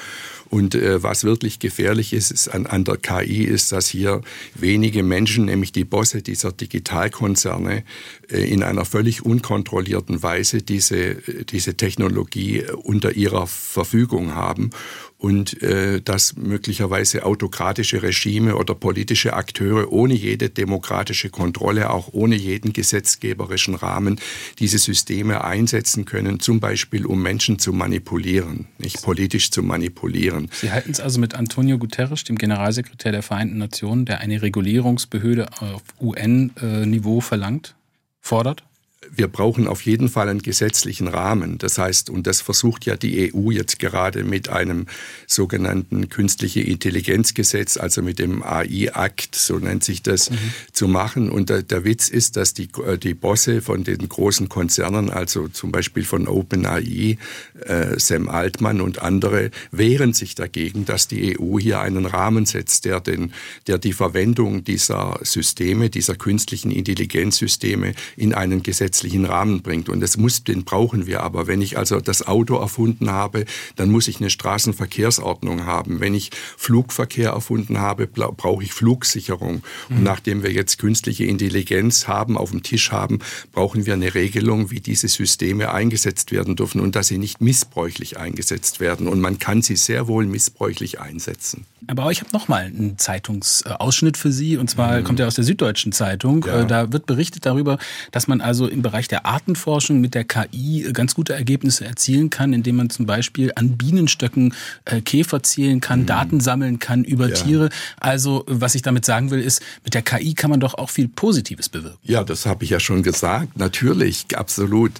[0.49, 4.21] Und äh, was wirklich gefährlich ist, ist an, an, der KI, ist, dass hier
[4.55, 7.83] wenige Menschen, nämlich die Bosse dieser Digitalkonzerne,
[8.31, 11.15] äh, in einer völlig unkontrollierten Weise diese,
[11.51, 14.71] diese Technologie unter ihrer Verfügung haben
[15.19, 22.35] und äh, dass möglicherweise autokratische Regime oder politische Akteure ohne jede demokratische Kontrolle, auch ohne
[22.35, 24.19] jeden gesetzgeberischen Rahmen
[24.59, 30.49] diese Systeme einsetzen können, zum Beispiel um Menschen zu manipulieren, nicht politisch zu manipulieren.
[30.53, 35.47] Sie halten es also mit Antonio Guterres, dem Generalsekretär der Vereinten Nationen, der eine Regulierungsbehörde
[35.59, 37.75] auf UN-Niveau verlangt,
[38.21, 38.63] fordert?
[39.09, 41.57] Wir brauchen auf jeden Fall einen gesetzlichen Rahmen.
[41.57, 44.87] Das heißt, und das versucht ja die EU jetzt gerade mit einem
[45.25, 50.37] sogenannten künstliche Intelligenzgesetz, also mit dem AI-Akt, so nennt sich das, mhm.
[50.73, 51.29] zu machen.
[51.29, 55.47] Und der, der, Witz ist, dass die, äh, die Bosse von den großen Konzernen, also
[55.47, 57.17] zum Beispiel von OpenAI,
[57.61, 62.83] äh, Sam Altman und andere, wehren sich dagegen, dass die EU hier einen Rahmen setzt,
[62.83, 63.33] der, den,
[63.67, 69.87] der die Verwendung dieser Systeme, dieser künstlichen Intelligenzsysteme in einen Gesetz gesetzlichen Rahmen bringt.
[69.87, 71.45] Und das muss, den brauchen wir aber.
[71.45, 75.99] Wenn ich also das Auto erfunden habe, dann muss ich eine Straßenverkehrsordnung haben.
[75.99, 79.61] Wenn ich Flugverkehr erfunden habe, brauche ich Flugsicherung.
[79.89, 79.97] Mhm.
[79.97, 83.19] Und nachdem wir jetzt künstliche Intelligenz haben, auf dem Tisch haben,
[83.51, 88.17] brauchen wir eine Regelung, wie diese Systeme eingesetzt werden dürfen und dass sie nicht missbräuchlich
[88.17, 89.07] eingesetzt werden.
[89.07, 91.65] Und man kann sie sehr wohl missbräuchlich einsetzen.
[91.87, 94.57] Aber ich habe noch mal einen Zeitungsausschnitt für Sie.
[94.57, 95.03] Und zwar mhm.
[95.03, 96.45] kommt er aus der Süddeutschen Zeitung.
[96.45, 96.61] Ja.
[96.61, 97.77] Äh, da wird berichtet darüber,
[98.11, 102.53] dass man also im Bereich der Artenforschung mit der KI ganz gute Ergebnisse erzielen kann,
[102.53, 104.53] indem man zum Beispiel an Bienenstöcken
[104.85, 106.05] äh, Käfer zählen kann, mhm.
[106.05, 107.35] Daten sammeln kann über ja.
[107.35, 107.69] Tiere.
[107.99, 111.09] Also was ich damit sagen will, ist, mit der KI kann man doch auch viel
[111.09, 111.97] Positives bewirken.
[112.03, 113.57] Ja, das habe ich ja schon gesagt.
[113.57, 114.93] Natürlich, absolut.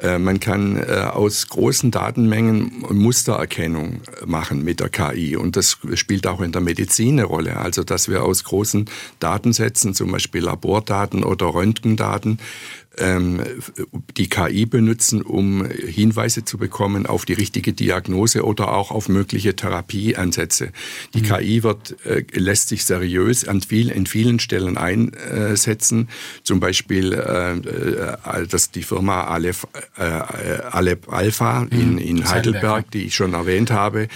[0.00, 5.36] Äh, man kann aus großen Datenmengen Mustererkennung machen mit der KI.
[5.36, 7.56] Und das spielt auch in der Medizin eine Rolle.
[7.56, 8.84] Also dass wir aus großen
[9.18, 12.38] Datensätzen, zum Beispiel Labordaten oder Röntgendaten,
[12.96, 19.56] die KI benutzen, um Hinweise zu bekommen auf die richtige Diagnose oder auch auf mögliche
[19.56, 20.70] Therapieansätze.
[21.14, 21.24] Die mhm.
[21.24, 26.08] KI wird, äh, lässt sich seriös an viel, in vielen Stellen einsetzen.
[26.44, 31.98] Zum Beispiel äh, äh, dass die Firma Aleph, Alep Alpha in, mhm.
[31.98, 34.08] in Heidelberg, die ich schon erwähnt habe,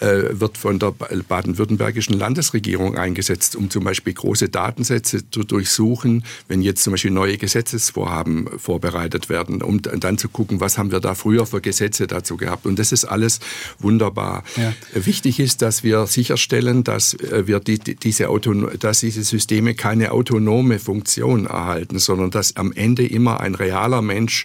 [0.00, 6.82] wird von der baden-württembergischen Landesregierung eingesetzt, um zum Beispiel große Datensätze zu durchsuchen, wenn jetzt
[6.82, 8.25] zum Beispiel neue Gesetzesvorhaben
[8.58, 12.66] vorbereitet werden, um dann zu gucken, was haben wir da früher für Gesetze dazu gehabt.
[12.66, 13.40] Und das ist alles
[13.78, 14.44] wunderbar.
[14.56, 14.72] Ja.
[14.94, 20.12] Wichtig ist, dass wir sicherstellen, dass äh, wir die, diese Auton dass diese Systeme keine
[20.12, 24.44] autonome Funktion erhalten, sondern dass am Ende immer ein realer Mensch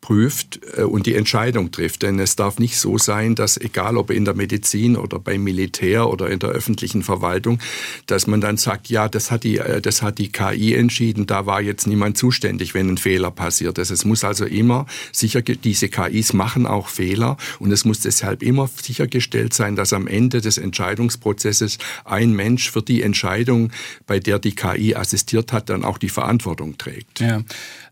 [0.00, 2.02] prüft äh, und die Entscheidung trifft.
[2.02, 6.08] Denn es darf nicht so sein, dass egal ob in der Medizin oder beim Militär
[6.08, 7.58] oder in der öffentlichen Verwaltung,
[8.06, 11.46] dass man dann sagt, ja, das hat die, äh, das hat die KI entschieden, da
[11.46, 13.90] war jetzt niemand zuständig, wenn ein Fehler passiert ist.
[13.90, 18.68] Es muss also immer sicher, diese KIs machen auch Fehler und es muss deshalb immer
[18.68, 23.70] sichergestellt sein, dass am Ende des Entscheidungsprozesses ein Mensch für die Entscheidung,
[24.06, 27.20] bei der die KI assistiert hat, dann auch die Verantwortung trägt.
[27.20, 27.42] Ja.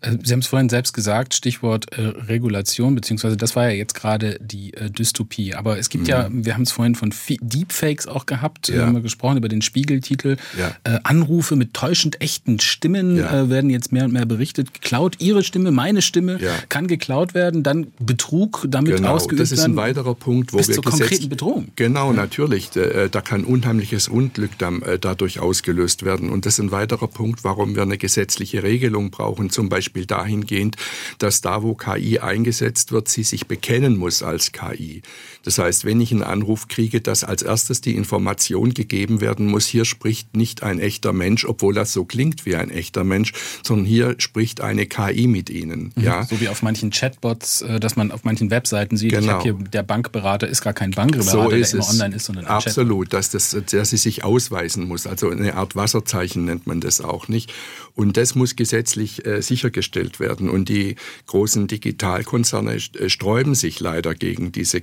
[0.01, 3.95] Äh, Sie haben es vorhin selbst gesagt, Stichwort äh, Regulation, beziehungsweise das war ja jetzt
[3.95, 5.55] gerade die äh, Dystopie.
[5.55, 6.11] Aber es gibt mhm.
[6.11, 8.87] ja, wir haben es vorhin von Deepfakes auch gehabt, ja.
[8.87, 10.37] haben wir gesprochen über den Spiegeltitel.
[10.59, 10.77] Ja.
[10.85, 13.43] Äh, Anrufe mit täuschend echten Stimmen ja.
[13.43, 14.75] äh, werden jetzt mehr und mehr berichtet.
[14.75, 19.15] Geklaut, Ihre Stimme, meine Stimme kann geklaut werden, dann Betrug damit genau.
[19.15, 19.51] ausgeübt werden.
[19.51, 21.69] Das ist ein weiterer Punkt, wo bis wir zur konkreten Bedrohung.
[21.77, 22.71] Genau, natürlich.
[22.71, 24.53] Da, kann unheimliches Unglück
[25.01, 26.31] dadurch ausgelöst werden.
[26.31, 30.07] Und das ist ein weiterer Punkt, warum wir eine gesetzliche Regelung brauchen, zum Beispiel Beispiel
[30.07, 30.77] dahingehend,
[31.19, 35.03] dass da, wo KI eingesetzt wird, sie sich bekennen muss als KI.
[35.47, 39.65] Das heißt, wenn ich einen Anruf kriege, dass als erstes die Information gegeben werden muss,
[39.65, 43.33] hier spricht nicht ein echter Mensch, obwohl das so klingt wie ein echter Mensch,
[43.63, 45.93] sondern hier spricht eine KI mit Ihnen.
[45.95, 46.03] Mhm.
[46.03, 46.25] Ja?
[46.25, 49.41] So wie auf manchen Chatbots, äh, dass man auf manchen Webseiten sieht, genau.
[49.41, 52.51] hier, der Bankberater ist gar kein Bankberater, so ist der immer online ist, sondern ein
[52.51, 55.07] Absolut, dass, das, dass sie sich ausweisen muss.
[55.07, 57.53] Also eine Art Wasserzeichen nennt man das auch nicht.
[57.95, 60.51] Und das muss gesetzlich äh, sichergestellt werden.
[60.51, 64.81] Und die großen Digitalkonzerne äh, sträuben sich leider gegen diese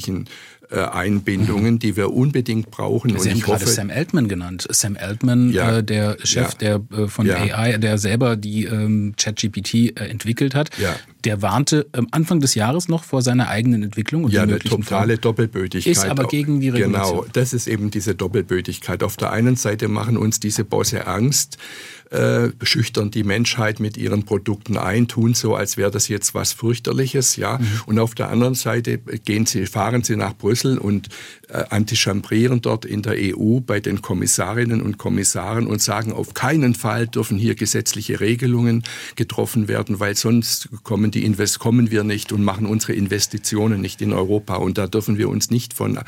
[0.00, 0.26] gesetzlichen
[0.70, 1.78] äh, Einbindungen, mhm.
[1.80, 3.10] die wir unbedingt brauchen.
[3.10, 4.66] Sie und haben gerade hoffe, Sam Altman genannt.
[4.70, 7.36] Sam Altman, ja, äh, der Chef ja, der äh, von ja.
[7.36, 10.70] AI, der selber die ähm, ChatGPT äh, entwickelt hat.
[11.24, 15.14] Der warnte am Anfang des Jahres noch vor seiner eigenen Entwicklung und ja, eine totale
[15.14, 15.20] Form.
[15.20, 15.92] Doppelbötigkeit.
[15.92, 17.20] Ist aber gegen die Regulation.
[17.20, 19.02] Genau, das ist eben diese Doppelbötigkeit.
[19.02, 21.58] Auf der einen Seite machen uns diese Bosse Angst
[22.10, 26.52] äh, schüchtern die Menschheit mit ihren Produkten ein, tun so, als wäre das jetzt was
[26.52, 27.58] fürchterliches, ja.
[27.58, 27.66] Mhm.
[27.86, 31.08] Und auf der anderen Seite gehen sie, fahren sie nach Brüssel und
[31.48, 36.74] äh, antichambrieren dort in der EU bei den Kommissarinnen und Kommissaren und sagen, auf keinen
[36.74, 38.82] Fall dürfen hier gesetzliche Regelungen
[39.14, 44.02] getroffen werden, weil sonst kommen die Invest kommen wir nicht und machen unsere Investitionen nicht
[44.02, 44.56] in Europa.
[44.56, 45.98] Und da dürfen wir uns nicht von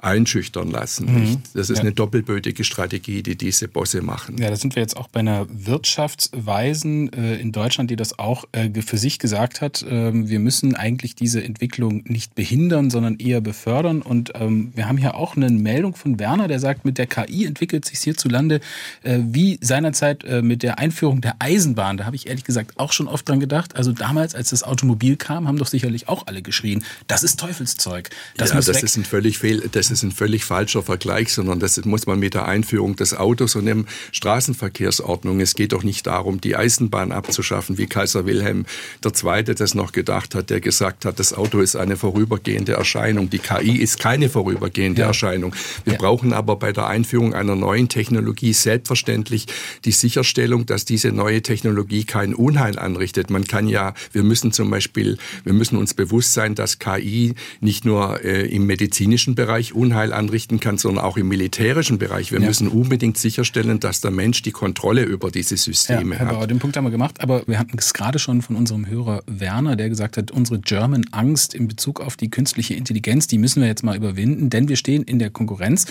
[0.00, 1.06] einschüchtern lassen.
[1.06, 1.36] Mhm.
[1.54, 1.82] Das ist ja.
[1.82, 4.36] eine doppelbötige Strategie, die diese Bosse machen.
[4.38, 8.44] Ja, da sind wir jetzt auch bei einer Wirtschaftsweisen äh, in Deutschland, die das auch
[8.52, 9.84] äh, für sich gesagt hat.
[9.88, 14.02] Ähm, wir müssen eigentlich diese Entwicklung nicht behindern, sondern eher befördern.
[14.02, 17.44] Und ähm, wir haben hier auch eine Meldung von Werner, der sagt, mit der KI
[17.44, 18.60] entwickelt sich hierzulande
[19.02, 21.96] äh, wie seinerzeit mit der Einführung der Eisenbahn.
[21.96, 23.76] Da habe ich ehrlich gesagt auch schon oft dran gedacht.
[23.76, 28.10] Also damals, als das Automobil kam, haben doch sicherlich auch alle geschrien, das ist Teufelszeug.
[28.36, 31.84] Das, ja, das ist ein völlig fehl, das ist ein völlig falscher Vergleich, sondern das
[31.84, 35.40] muss man mit der Einführung des Autos und der Straßenverkehrsordnung.
[35.40, 38.66] Es geht doch nicht darum, die Eisenbahn abzuschaffen, wie Kaiser Wilhelm
[39.04, 39.44] II.
[39.54, 43.30] das noch gedacht hat, der gesagt hat, das Auto ist eine vorübergehende Erscheinung.
[43.30, 45.08] Die KI ist keine vorübergehende ja.
[45.08, 45.54] Erscheinung.
[45.84, 45.98] Wir ja.
[45.98, 49.46] brauchen aber bei der Einführung einer neuen Technologie selbstverständlich
[49.84, 53.30] die Sicherstellung, dass diese neue Technologie kein Unheil anrichtet.
[53.30, 57.84] Man kann ja, wir müssen zum Beispiel, wir müssen uns bewusst sein, dass KI nicht
[57.84, 62.32] nur äh, im medizinischen Bereich Unheil anrichten kann, sondern auch im militärischen Bereich.
[62.32, 62.46] Wir ja.
[62.46, 66.28] müssen unbedingt sicherstellen, dass der Mensch die Kontrolle über diese Systeme ja, hat.
[66.30, 69.22] Bauer, den Punkt haben wir gemacht, aber wir hatten es gerade schon von unserem Hörer
[69.26, 73.60] Werner, der gesagt hat, unsere German Angst in Bezug auf die künstliche Intelligenz, die müssen
[73.60, 75.86] wir jetzt mal überwinden, denn wir stehen in der Konkurrenz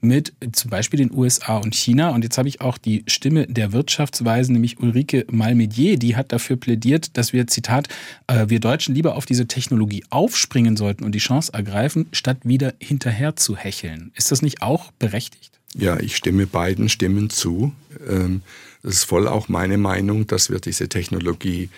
[0.00, 2.10] mit zum Beispiel den USA und China.
[2.10, 6.56] Und jetzt habe ich auch die Stimme der Wirtschaftsweisen, nämlich Ulrike Malmedier, die hat dafür
[6.56, 7.88] plädiert, dass wir, Zitat,
[8.26, 12.74] äh, wir Deutschen lieber auf diese Technologie aufspringen sollten und die Chance ergreifen, statt wieder
[12.80, 14.12] hinterher zu hecheln.
[14.14, 15.60] Ist das nicht auch berechtigt?
[15.74, 17.72] Ja, ich stimme beiden Stimmen zu.
[18.08, 18.42] Ähm,
[18.82, 21.68] das ist voll auch meine Meinung, dass wir diese Technologie äh,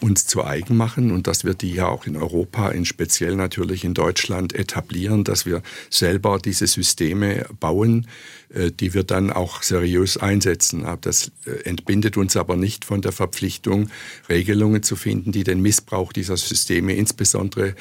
[0.00, 3.84] uns zu eigen machen und dass wir die ja auch in Europa, in speziell natürlich
[3.84, 8.06] in Deutschland etablieren, dass wir selber diese Systeme bauen,
[8.52, 10.86] äh, die wir dann auch seriös einsetzen.
[11.02, 13.90] Das äh, entbindet uns aber nicht von der Verpflichtung,
[14.28, 17.74] Regelungen zu finden, die den Missbrauch dieser Systeme, insbesondere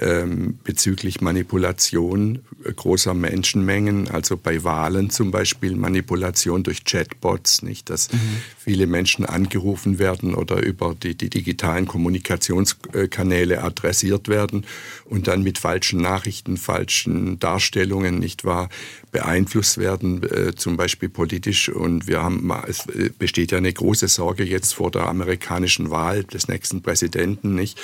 [0.00, 7.90] ähm, bezüglich Manipulation äh, großer Menschenmengen, also bei Wahlen zum Beispiel Manipulation durch Chatbots, nicht,
[7.90, 8.18] dass mhm.
[8.58, 14.66] viele Menschen angerufen werden oder über die, die digitalen Kommunikationskanäle adressiert werden
[15.04, 18.70] und dann mit falschen Nachrichten, falschen Darstellungen, nicht wahr,
[19.12, 21.68] beeinflusst werden, äh, zum Beispiel politisch.
[21.68, 22.84] Und wir haben, es
[23.16, 27.80] besteht ja eine große Sorge jetzt vor der amerikanischen Wahl des nächsten Präsidenten, nicht?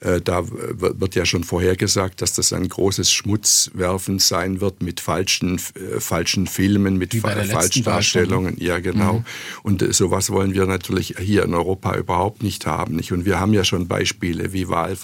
[0.00, 5.56] Äh, da wird ja schon vorhergesagt, dass das ein großes Schmutzwerfen sein wird mit falschen,
[5.56, 8.56] äh, falschen Filmen, mit fa Falschdarstellungen.
[8.58, 9.14] Ja, genau.
[9.14, 9.24] Mhm.
[9.62, 12.96] Und äh, sowas wollen wir natürlich hier in Europa überhaupt nicht haben.
[12.96, 13.12] Nicht?
[13.12, 14.96] Und wir haben ja schon Beispiele wie Wahl,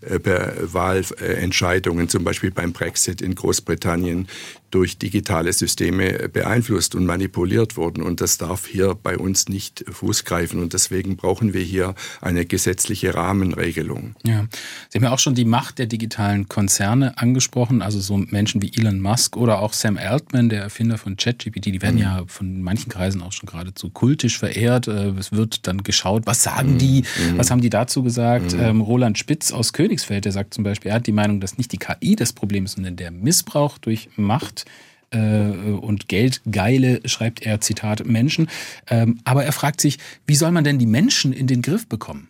[0.00, 4.28] Wahlentscheidungen, zum Beispiel beim Brexit in Großbritannien,
[4.70, 8.02] durch digitale Systeme beeinflusst und manipuliert wurden.
[8.02, 10.60] Und das darf hier bei uns nicht Fuß greifen.
[10.60, 14.14] Und deswegen brauchen wir hier eine gesetzliche Rahmenregelung.
[14.28, 14.46] Ja.
[14.88, 18.72] Sie haben ja auch schon die Macht der digitalen Konzerne angesprochen, also so Menschen wie
[18.76, 22.02] Elon Musk oder auch Sam Altman, der Erfinder von ChatGPT, die werden mhm.
[22.02, 24.88] ja von manchen Kreisen auch schon geradezu kultisch verehrt.
[24.88, 26.78] Äh, es wird dann geschaut, was sagen mhm.
[26.78, 27.38] die, mhm.
[27.38, 28.52] was haben die dazu gesagt.
[28.52, 28.60] Mhm.
[28.60, 31.72] Ähm, Roland Spitz aus Königsfeld, der sagt zum Beispiel, er hat die Meinung, dass nicht
[31.72, 34.66] die KI das Problem ist, sondern der Missbrauch durch Macht
[35.10, 38.48] äh, und geldgeile, schreibt er, Zitat, Menschen.
[38.88, 42.28] Ähm, aber er fragt sich, wie soll man denn die Menschen in den Griff bekommen?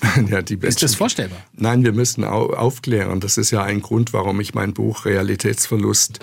[0.30, 1.38] Ja, die ist das vorstellbar?
[1.54, 3.20] Nein, wir müssen aufklären.
[3.20, 6.20] Das ist ja ein Grund, warum ich mein Buch Realitätsverlust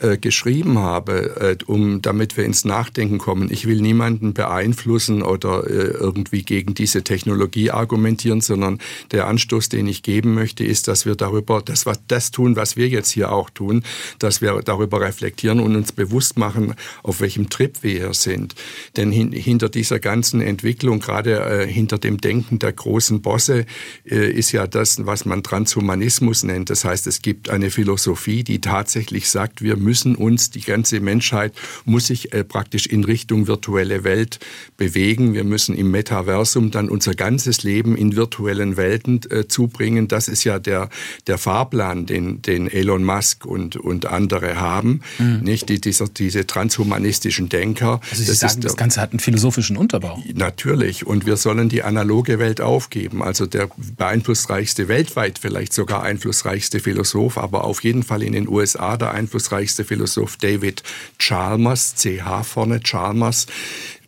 [0.00, 3.48] äh, geschrieben habe, äh, um damit wir ins Nachdenken kommen.
[3.52, 8.80] Ich will niemanden beeinflussen oder äh, irgendwie gegen diese Technologie argumentieren, sondern
[9.12, 12.76] der Anstoß, den ich geben möchte, ist, dass wir darüber, das, was, das tun, was
[12.76, 13.84] wir jetzt hier auch tun,
[14.18, 18.56] dass wir darüber reflektieren und uns bewusst machen, auf welchem Trip wir hier sind.
[18.96, 23.64] Denn hin, hinter dieser ganzen Entwicklung, gerade äh, hinter dem Denken der großen Bosse,
[24.04, 26.68] äh, ist ja das, was man Transhumanismus nennt.
[26.70, 31.52] Das heißt, es gibt eine Philosophie, die tatsächlich sagt, wir müssen uns, die ganze Menschheit
[31.84, 34.40] muss sich äh, praktisch in Richtung virtuelle Welt
[34.76, 35.34] bewegen.
[35.34, 40.08] Wir müssen im Metaversum dann unser ganzes Leben in virtuellen Welten äh, zubringen.
[40.08, 40.88] Das ist ja der,
[41.26, 45.02] der Fahrplan, den, den Elon Musk und, und andere haben.
[45.18, 45.40] Mhm.
[45.42, 48.00] Nicht die, dieser, diese transhumanistischen Denker.
[48.10, 50.22] Also Sie das sagen, ist, das Ganze hat einen philosophischen Unterbau.
[50.34, 51.06] Natürlich.
[51.06, 53.22] Und wir sollen die analoge Welt aufgeben.
[53.22, 58.96] Also der beeinflussreichste, weltweit vielleicht sogar einflussreichste Philosoph, aber auf jeden Fall in den USA
[58.96, 60.82] der einflussreichste wichtigste Philosoph David
[61.18, 63.46] Chalmers, CH vorne, Chalmers,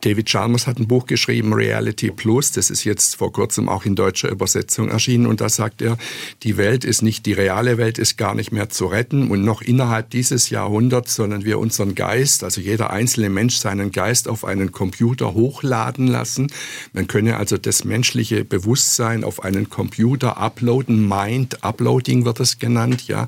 [0.07, 2.53] David Chalmers hat ein Buch geschrieben, Reality Plus.
[2.53, 5.27] Das ist jetzt vor kurzem auch in deutscher Übersetzung erschienen.
[5.27, 5.99] Und da sagt er,
[6.45, 9.29] die Welt ist nicht, die reale Welt ist gar nicht mehr zu retten.
[9.33, 14.29] Und noch innerhalb dieses Jahrhunderts sollen wir unseren Geist, also jeder einzelne Mensch seinen Geist
[14.29, 16.53] auf einen Computer hochladen lassen.
[16.93, 21.09] Man könne also das menschliche Bewusstsein auf einen Computer uploaden.
[21.09, 23.27] Mind Uploading wird es genannt, ja.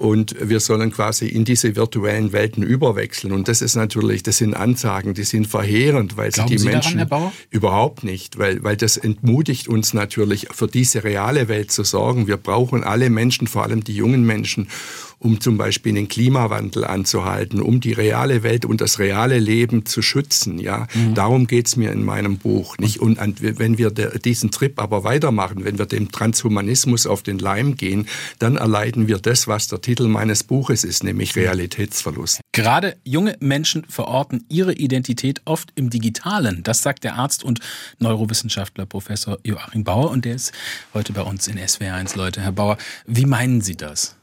[0.00, 3.34] Und wir sollen quasi in diese virtuellen Welten überwechseln.
[3.34, 6.68] Und das ist natürlich, das sind Ansagen, die sind verheerend frustrierend, weil Glauben die Sie
[6.68, 11.84] Menschen daran, überhaupt nicht, weil, weil das entmutigt uns natürlich, für diese reale Welt zu
[11.84, 12.26] sorgen.
[12.26, 14.68] Wir brauchen alle Menschen, vor allem die jungen Menschen,
[15.20, 20.00] um zum Beispiel den Klimawandel anzuhalten, um die reale Welt und das reale Leben zu
[20.02, 20.58] schützen.
[20.58, 21.14] Ja, mhm.
[21.14, 22.76] darum geht's mir in meinem Buch.
[22.78, 27.76] Nicht und wenn wir diesen Trip aber weitermachen, wenn wir dem Transhumanismus auf den Leim
[27.76, 32.40] gehen, dann erleiden wir das, was der Titel meines Buches ist, nämlich Realitätsverlust.
[32.52, 36.62] Gerade junge Menschen verorten ihre Identität oft im Digitalen.
[36.62, 37.60] Das sagt der Arzt und
[37.98, 40.52] Neurowissenschaftler Professor Joachim Bauer und der ist
[40.94, 42.16] heute bei uns in SWR1.
[42.16, 44.16] Leute, Herr Bauer, wie meinen Sie das?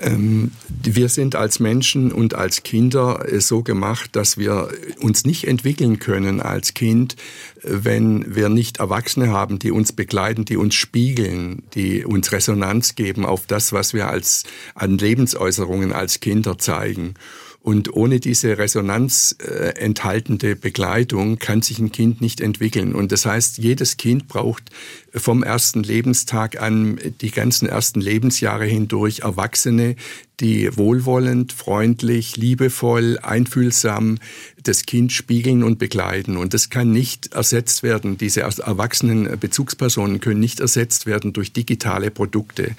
[0.00, 4.68] Ähm, wir sind als Menschen und als Kinder äh, so gemacht, dass wir
[5.00, 7.16] uns nicht entwickeln können als Kind,
[7.62, 12.94] äh, wenn wir nicht Erwachsene haben, die uns begleiten, die uns spiegeln, die uns Resonanz
[12.94, 14.44] geben auf das, was wir als
[14.76, 17.14] an Lebensäußerungen als Kinder zeigen.
[17.60, 22.94] Und ohne diese Resonanz äh, enthaltende Begleitung kann sich ein Kind nicht entwickeln.
[22.94, 24.70] Und das heißt, jedes Kind braucht
[25.12, 29.96] vom ersten Lebenstag an die ganzen ersten Lebensjahre hindurch Erwachsene,
[30.40, 34.18] die wohlwollend, freundlich, liebevoll, einfühlsam
[34.62, 36.36] das Kind spiegeln und begleiten.
[36.36, 38.18] Und das kann nicht ersetzt werden.
[38.18, 42.76] Diese erwachsenen Bezugspersonen können nicht ersetzt werden durch digitale Produkte.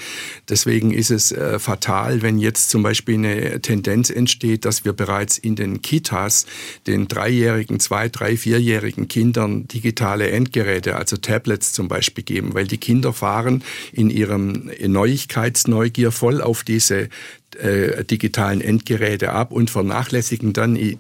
[0.48, 5.38] Deswegen ist es äh, fatal, wenn jetzt zum Beispiel eine Tendenz entsteht, dass wir bereits
[5.38, 6.46] in den Kitas
[6.86, 12.78] den dreijährigen, zwei, drei, vierjährigen Kindern digitale Endgeräte, also Tablets zum Beispiel geben, weil die
[12.78, 17.10] Kinder fahren in ihrem Neuigkeitsneugier voll auf diese
[17.56, 20.98] äh, digitalen Endgeräte ab und vernachlässigen dann die,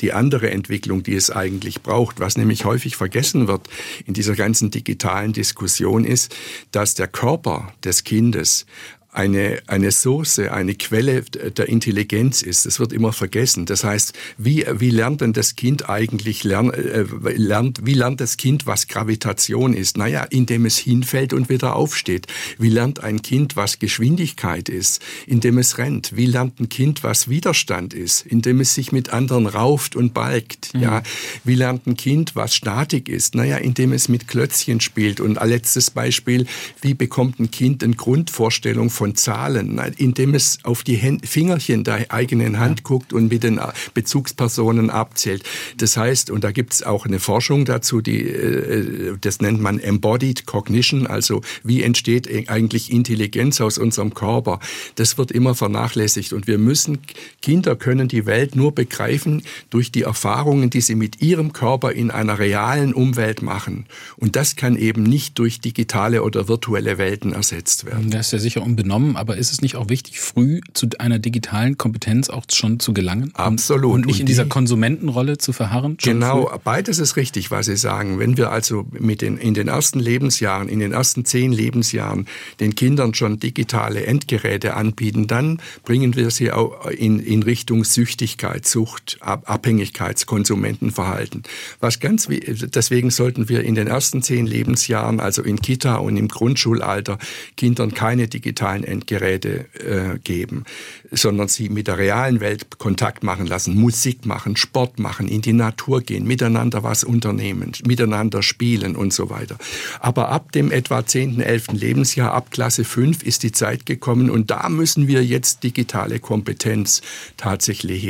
[0.00, 2.20] die andere Entwicklung, die es eigentlich braucht.
[2.20, 3.68] Was nämlich häufig vergessen wird
[4.06, 6.34] in dieser ganzen digitalen Diskussion ist,
[6.70, 8.66] dass der Körper des Kindes
[9.12, 12.64] eine, eine Source, eine Quelle der Intelligenz ist.
[12.64, 13.66] Das wird immer vergessen.
[13.66, 17.04] Das heißt, wie, wie lernt denn das Kind eigentlich, lern, äh,
[17.36, 19.98] lernt, wie lernt das Kind, was Gravitation ist?
[19.98, 22.26] Naja, indem es hinfällt und wieder aufsteht.
[22.58, 25.02] Wie lernt ein Kind, was Geschwindigkeit ist?
[25.26, 26.16] Indem es rennt.
[26.16, 28.24] Wie lernt ein Kind, was Widerstand ist?
[28.24, 30.72] Indem es sich mit anderen rauft und balgt.
[30.72, 30.80] Mhm.
[30.80, 31.02] Ja.
[31.44, 33.34] Wie lernt ein Kind, was Statik ist?
[33.34, 35.20] Naja, indem es mit Klötzchen spielt.
[35.20, 36.46] Und letztes Beispiel,
[36.80, 42.12] wie bekommt ein Kind eine Grundvorstellung von von Zahlen, indem es auf die Fingerchen der
[42.12, 45.42] eigenen Hand guckt und mit den äh, Bezugspersonen abzählt.
[45.78, 49.80] Das heißt, und da gibt es auch eine Forschung dazu, die, äh, das nennt man
[49.80, 54.60] Embodied Cognition, also wie entsteht eigentlich Intelligenz aus unserem Körper.
[54.94, 56.98] Das wird immer vernachlässigt und wir müssen,
[57.40, 62.12] Kinder können die Welt nur begreifen durch die Erfahrungen, die sie mit ihrem Körper in
[62.12, 63.86] einer realen Umwelt machen.
[64.16, 68.12] Und das kann eben nicht durch digitale oder virtuelle Welten ersetzt werden.
[68.12, 71.18] Das ist ja sicher unbenommen genommen, aber ist es nicht auch wichtig, früh zu einer
[71.18, 73.30] digitalen Kompetenz auch schon zu gelangen?
[73.34, 73.94] Absolut.
[73.94, 75.96] Und nicht in dieser Konsumentenrolle zu verharren?
[76.02, 76.58] Genau, früh?
[76.62, 78.18] beides ist richtig, was Sie sagen.
[78.18, 82.26] Wenn wir also mit den, in den ersten Lebensjahren, in den ersten zehn Lebensjahren
[82.60, 88.66] den Kindern schon digitale Endgeräte anbieten, dann bringen wir sie auch in, in Richtung Süchtigkeit,
[88.66, 91.44] Sucht, Abhängigkeitskonsumentenverhalten.
[91.80, 96.28] Was ganz, deswegen sollten wir in den ersten zehn Lebensjahren, also in Kita und im
[96.28, 97.16] Grundschulalter,
[97.56, 100.64] Kindern keine digitalen digitalen Endgeräte äh, geben,
[101.10, 105.52] sondern sie mit der realen Welt Kontakt machen lassen, Musik machen, Sport machen, in die
[105.52, 109.56] Natur gehen, miteinander was unternehmen, miteinander spielen und so weiter.
[110.00, 111.72] Aber ab dem etwa 10., 11.
[111.72, 117.02] Lebensjahr, ab Klasse 5 ist die Zeit gekommen und da müssen wir jetzt digitale Kompetenz
[117.36, 118.02] tatsächlich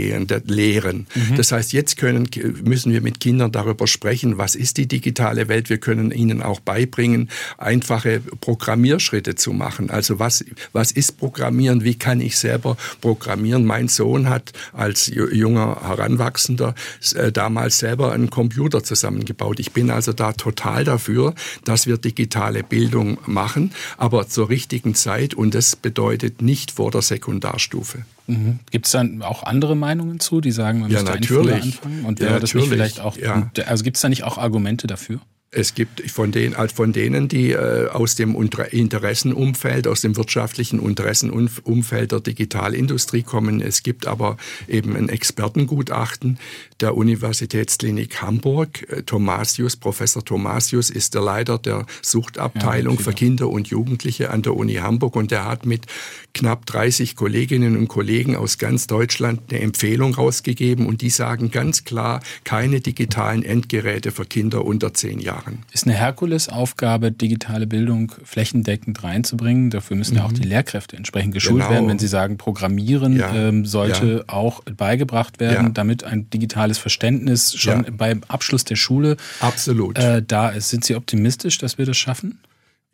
[0.46, 1.06] lehren.
[1.14, 1.36] Mhm.
[1.36, 2.28] Das heißt, jetzt können,
[2.64, 5.70] müssen wir mit Kindern darüber sprechen, was ist die digitale Welt.
[5.70, 9.90] Wir können ihnen auch beibringen, einfache Programmierschritte zu machen.
[9.90, 13.64] Also was, was ist Programmieren, wie kann ich selber programmieren.
[13.64, 16.74] Mein Sohn hat als junger Heranwachsender
[17.14, 19.60] äh, damals selber einen Computer zusammengebaut.
[19.60, 21.34] Ich bin also da total dafür,
[21.64, 27.02] dass wir digitale Bildung machen, aber zur richtigen Zeit und das bedeutet nicht vor der
[27.02, 28.04] Sekundarstufe.
[28.26, 28.60] Mhm.
[28.70, 31.62] Gibt es dann auch andere Meinungen zu, die sagen, man ja, müsste natürlich.
[31.62, 32.04] anfangen?
[32.04, 33.50] Und wäre ja, das nicht vielleicht auch, ja.
[33.66, 35.20] also gibt es da nicht auch Argumente dafür?
[35.54, 42.12] Es gibt von, den, von denen, die äh, aus dem Interessenumfeld, aus dem wirtschaftlichen Interessenumfeld
[42.12, 43.60] der Digitalindustrie kommen.
[43.60, 46.38] Es gibt aber eben ein Expertengutachten
[46.82, 48.90] der Universitätsklinik Hamburg.
[48.90, 54.42] Äh, Thomasius, Professor Thomasius ist der Leiter der Suchtabteilung ja, für Kinder und Jugendliche an
[54.42, 55.86] der Uni Hamburg und der hat mit
[56.34, 61.84] knapp 30 Kolleginnen und Kollegen aus ganz Deutschland eine Empfehlung rausgegeben und die sagen ganz
[61.84, 65.60] klar, keine digitalen Endgeräte für Kinder unter zehn Jahren.
[65.72, 69.70] Ist eine Herkulesaufgabe, digitale Bildung flächendeckend reinzubringen.
[69.70, 70.18] Dafür müssen mhm.
[70.18, 70.36] ja auch mhm.
[70.36, 71.70] die Lehrkräfte entsprechend geschult genau.
[71.70, 71.88] werden.
[71.88, 73.34] Wenn Sie sagen, Programmieren ja.
[73.34, 74.34] ähm, sollte ja.
[74.34, 79.98] auch beigebracht werden, damit ein digitales Verständnis schon beim Abschluss der Schule Absolut.
[79.98, 80.70] Äh, da ist.
[80.70, 82.38] Sind Sie optimistisch, dass wir das schaffen?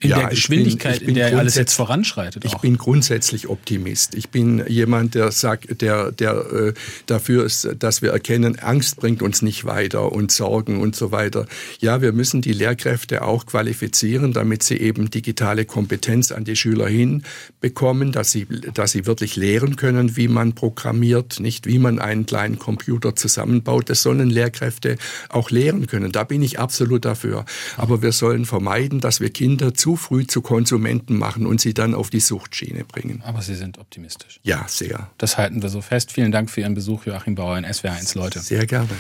[0.01, 2.45] In ja, der Geschwindigkeit, ich bin, ich bin in der alles jetzt voranschreitet.
[2.45, 4.15] Ich bin grundsätzlich Optimist.
[4.15, 6.75] Ich bin jemand, der sagt, der, der äh,
[7.07, 11.47] dafür ist, dass wir erkennen, Angst bringt uns nicht weiter und Sorgen und so weiter.
[11.81, 16.87] Ja, wir müssen die Lehrkräfte auch qualifizieren, damit sie eben digitale Kompetenz an die Schüler
[16.87, 22.25] hinbekommen, dass sie, dass sie wirklich lehren können, wie man programmiert, nicht wie man einen
[22.25, 23.91] kleinen Computer zusammenbaut.
[23.91, 24.97] Das sollen Lehrkräfte
[25.29, 26.13] auch lehren können.
[26.13, 27.45] Da bin ich absolut dafür.
[27.77, 31.73] Aber wir sollen vermeiden, dass wir Kinder zu zu früh zu Konsumenten machen und sie
[31.73, 33.23] dann auf die Suchtschiene bringen.
[33.25, 34.39] Aber Sie sind optimistisch.
[34.43, 35.09] Ja, sehr.
[35.17, 36.13] Das halten wir so fest.
[36.13, 38.41] Vielen Dank für Ihren Besuch, Joachim Bauer in SWR1 Leute.
[38.41, 38.91] Sehr gerne.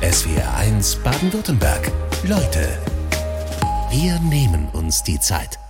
[0.00, 1.92] SWR1 Baden-Württemberg.
[2.24, 2.76] Leute,
[3.92, 5.60] wir nehmen uns die Zeit.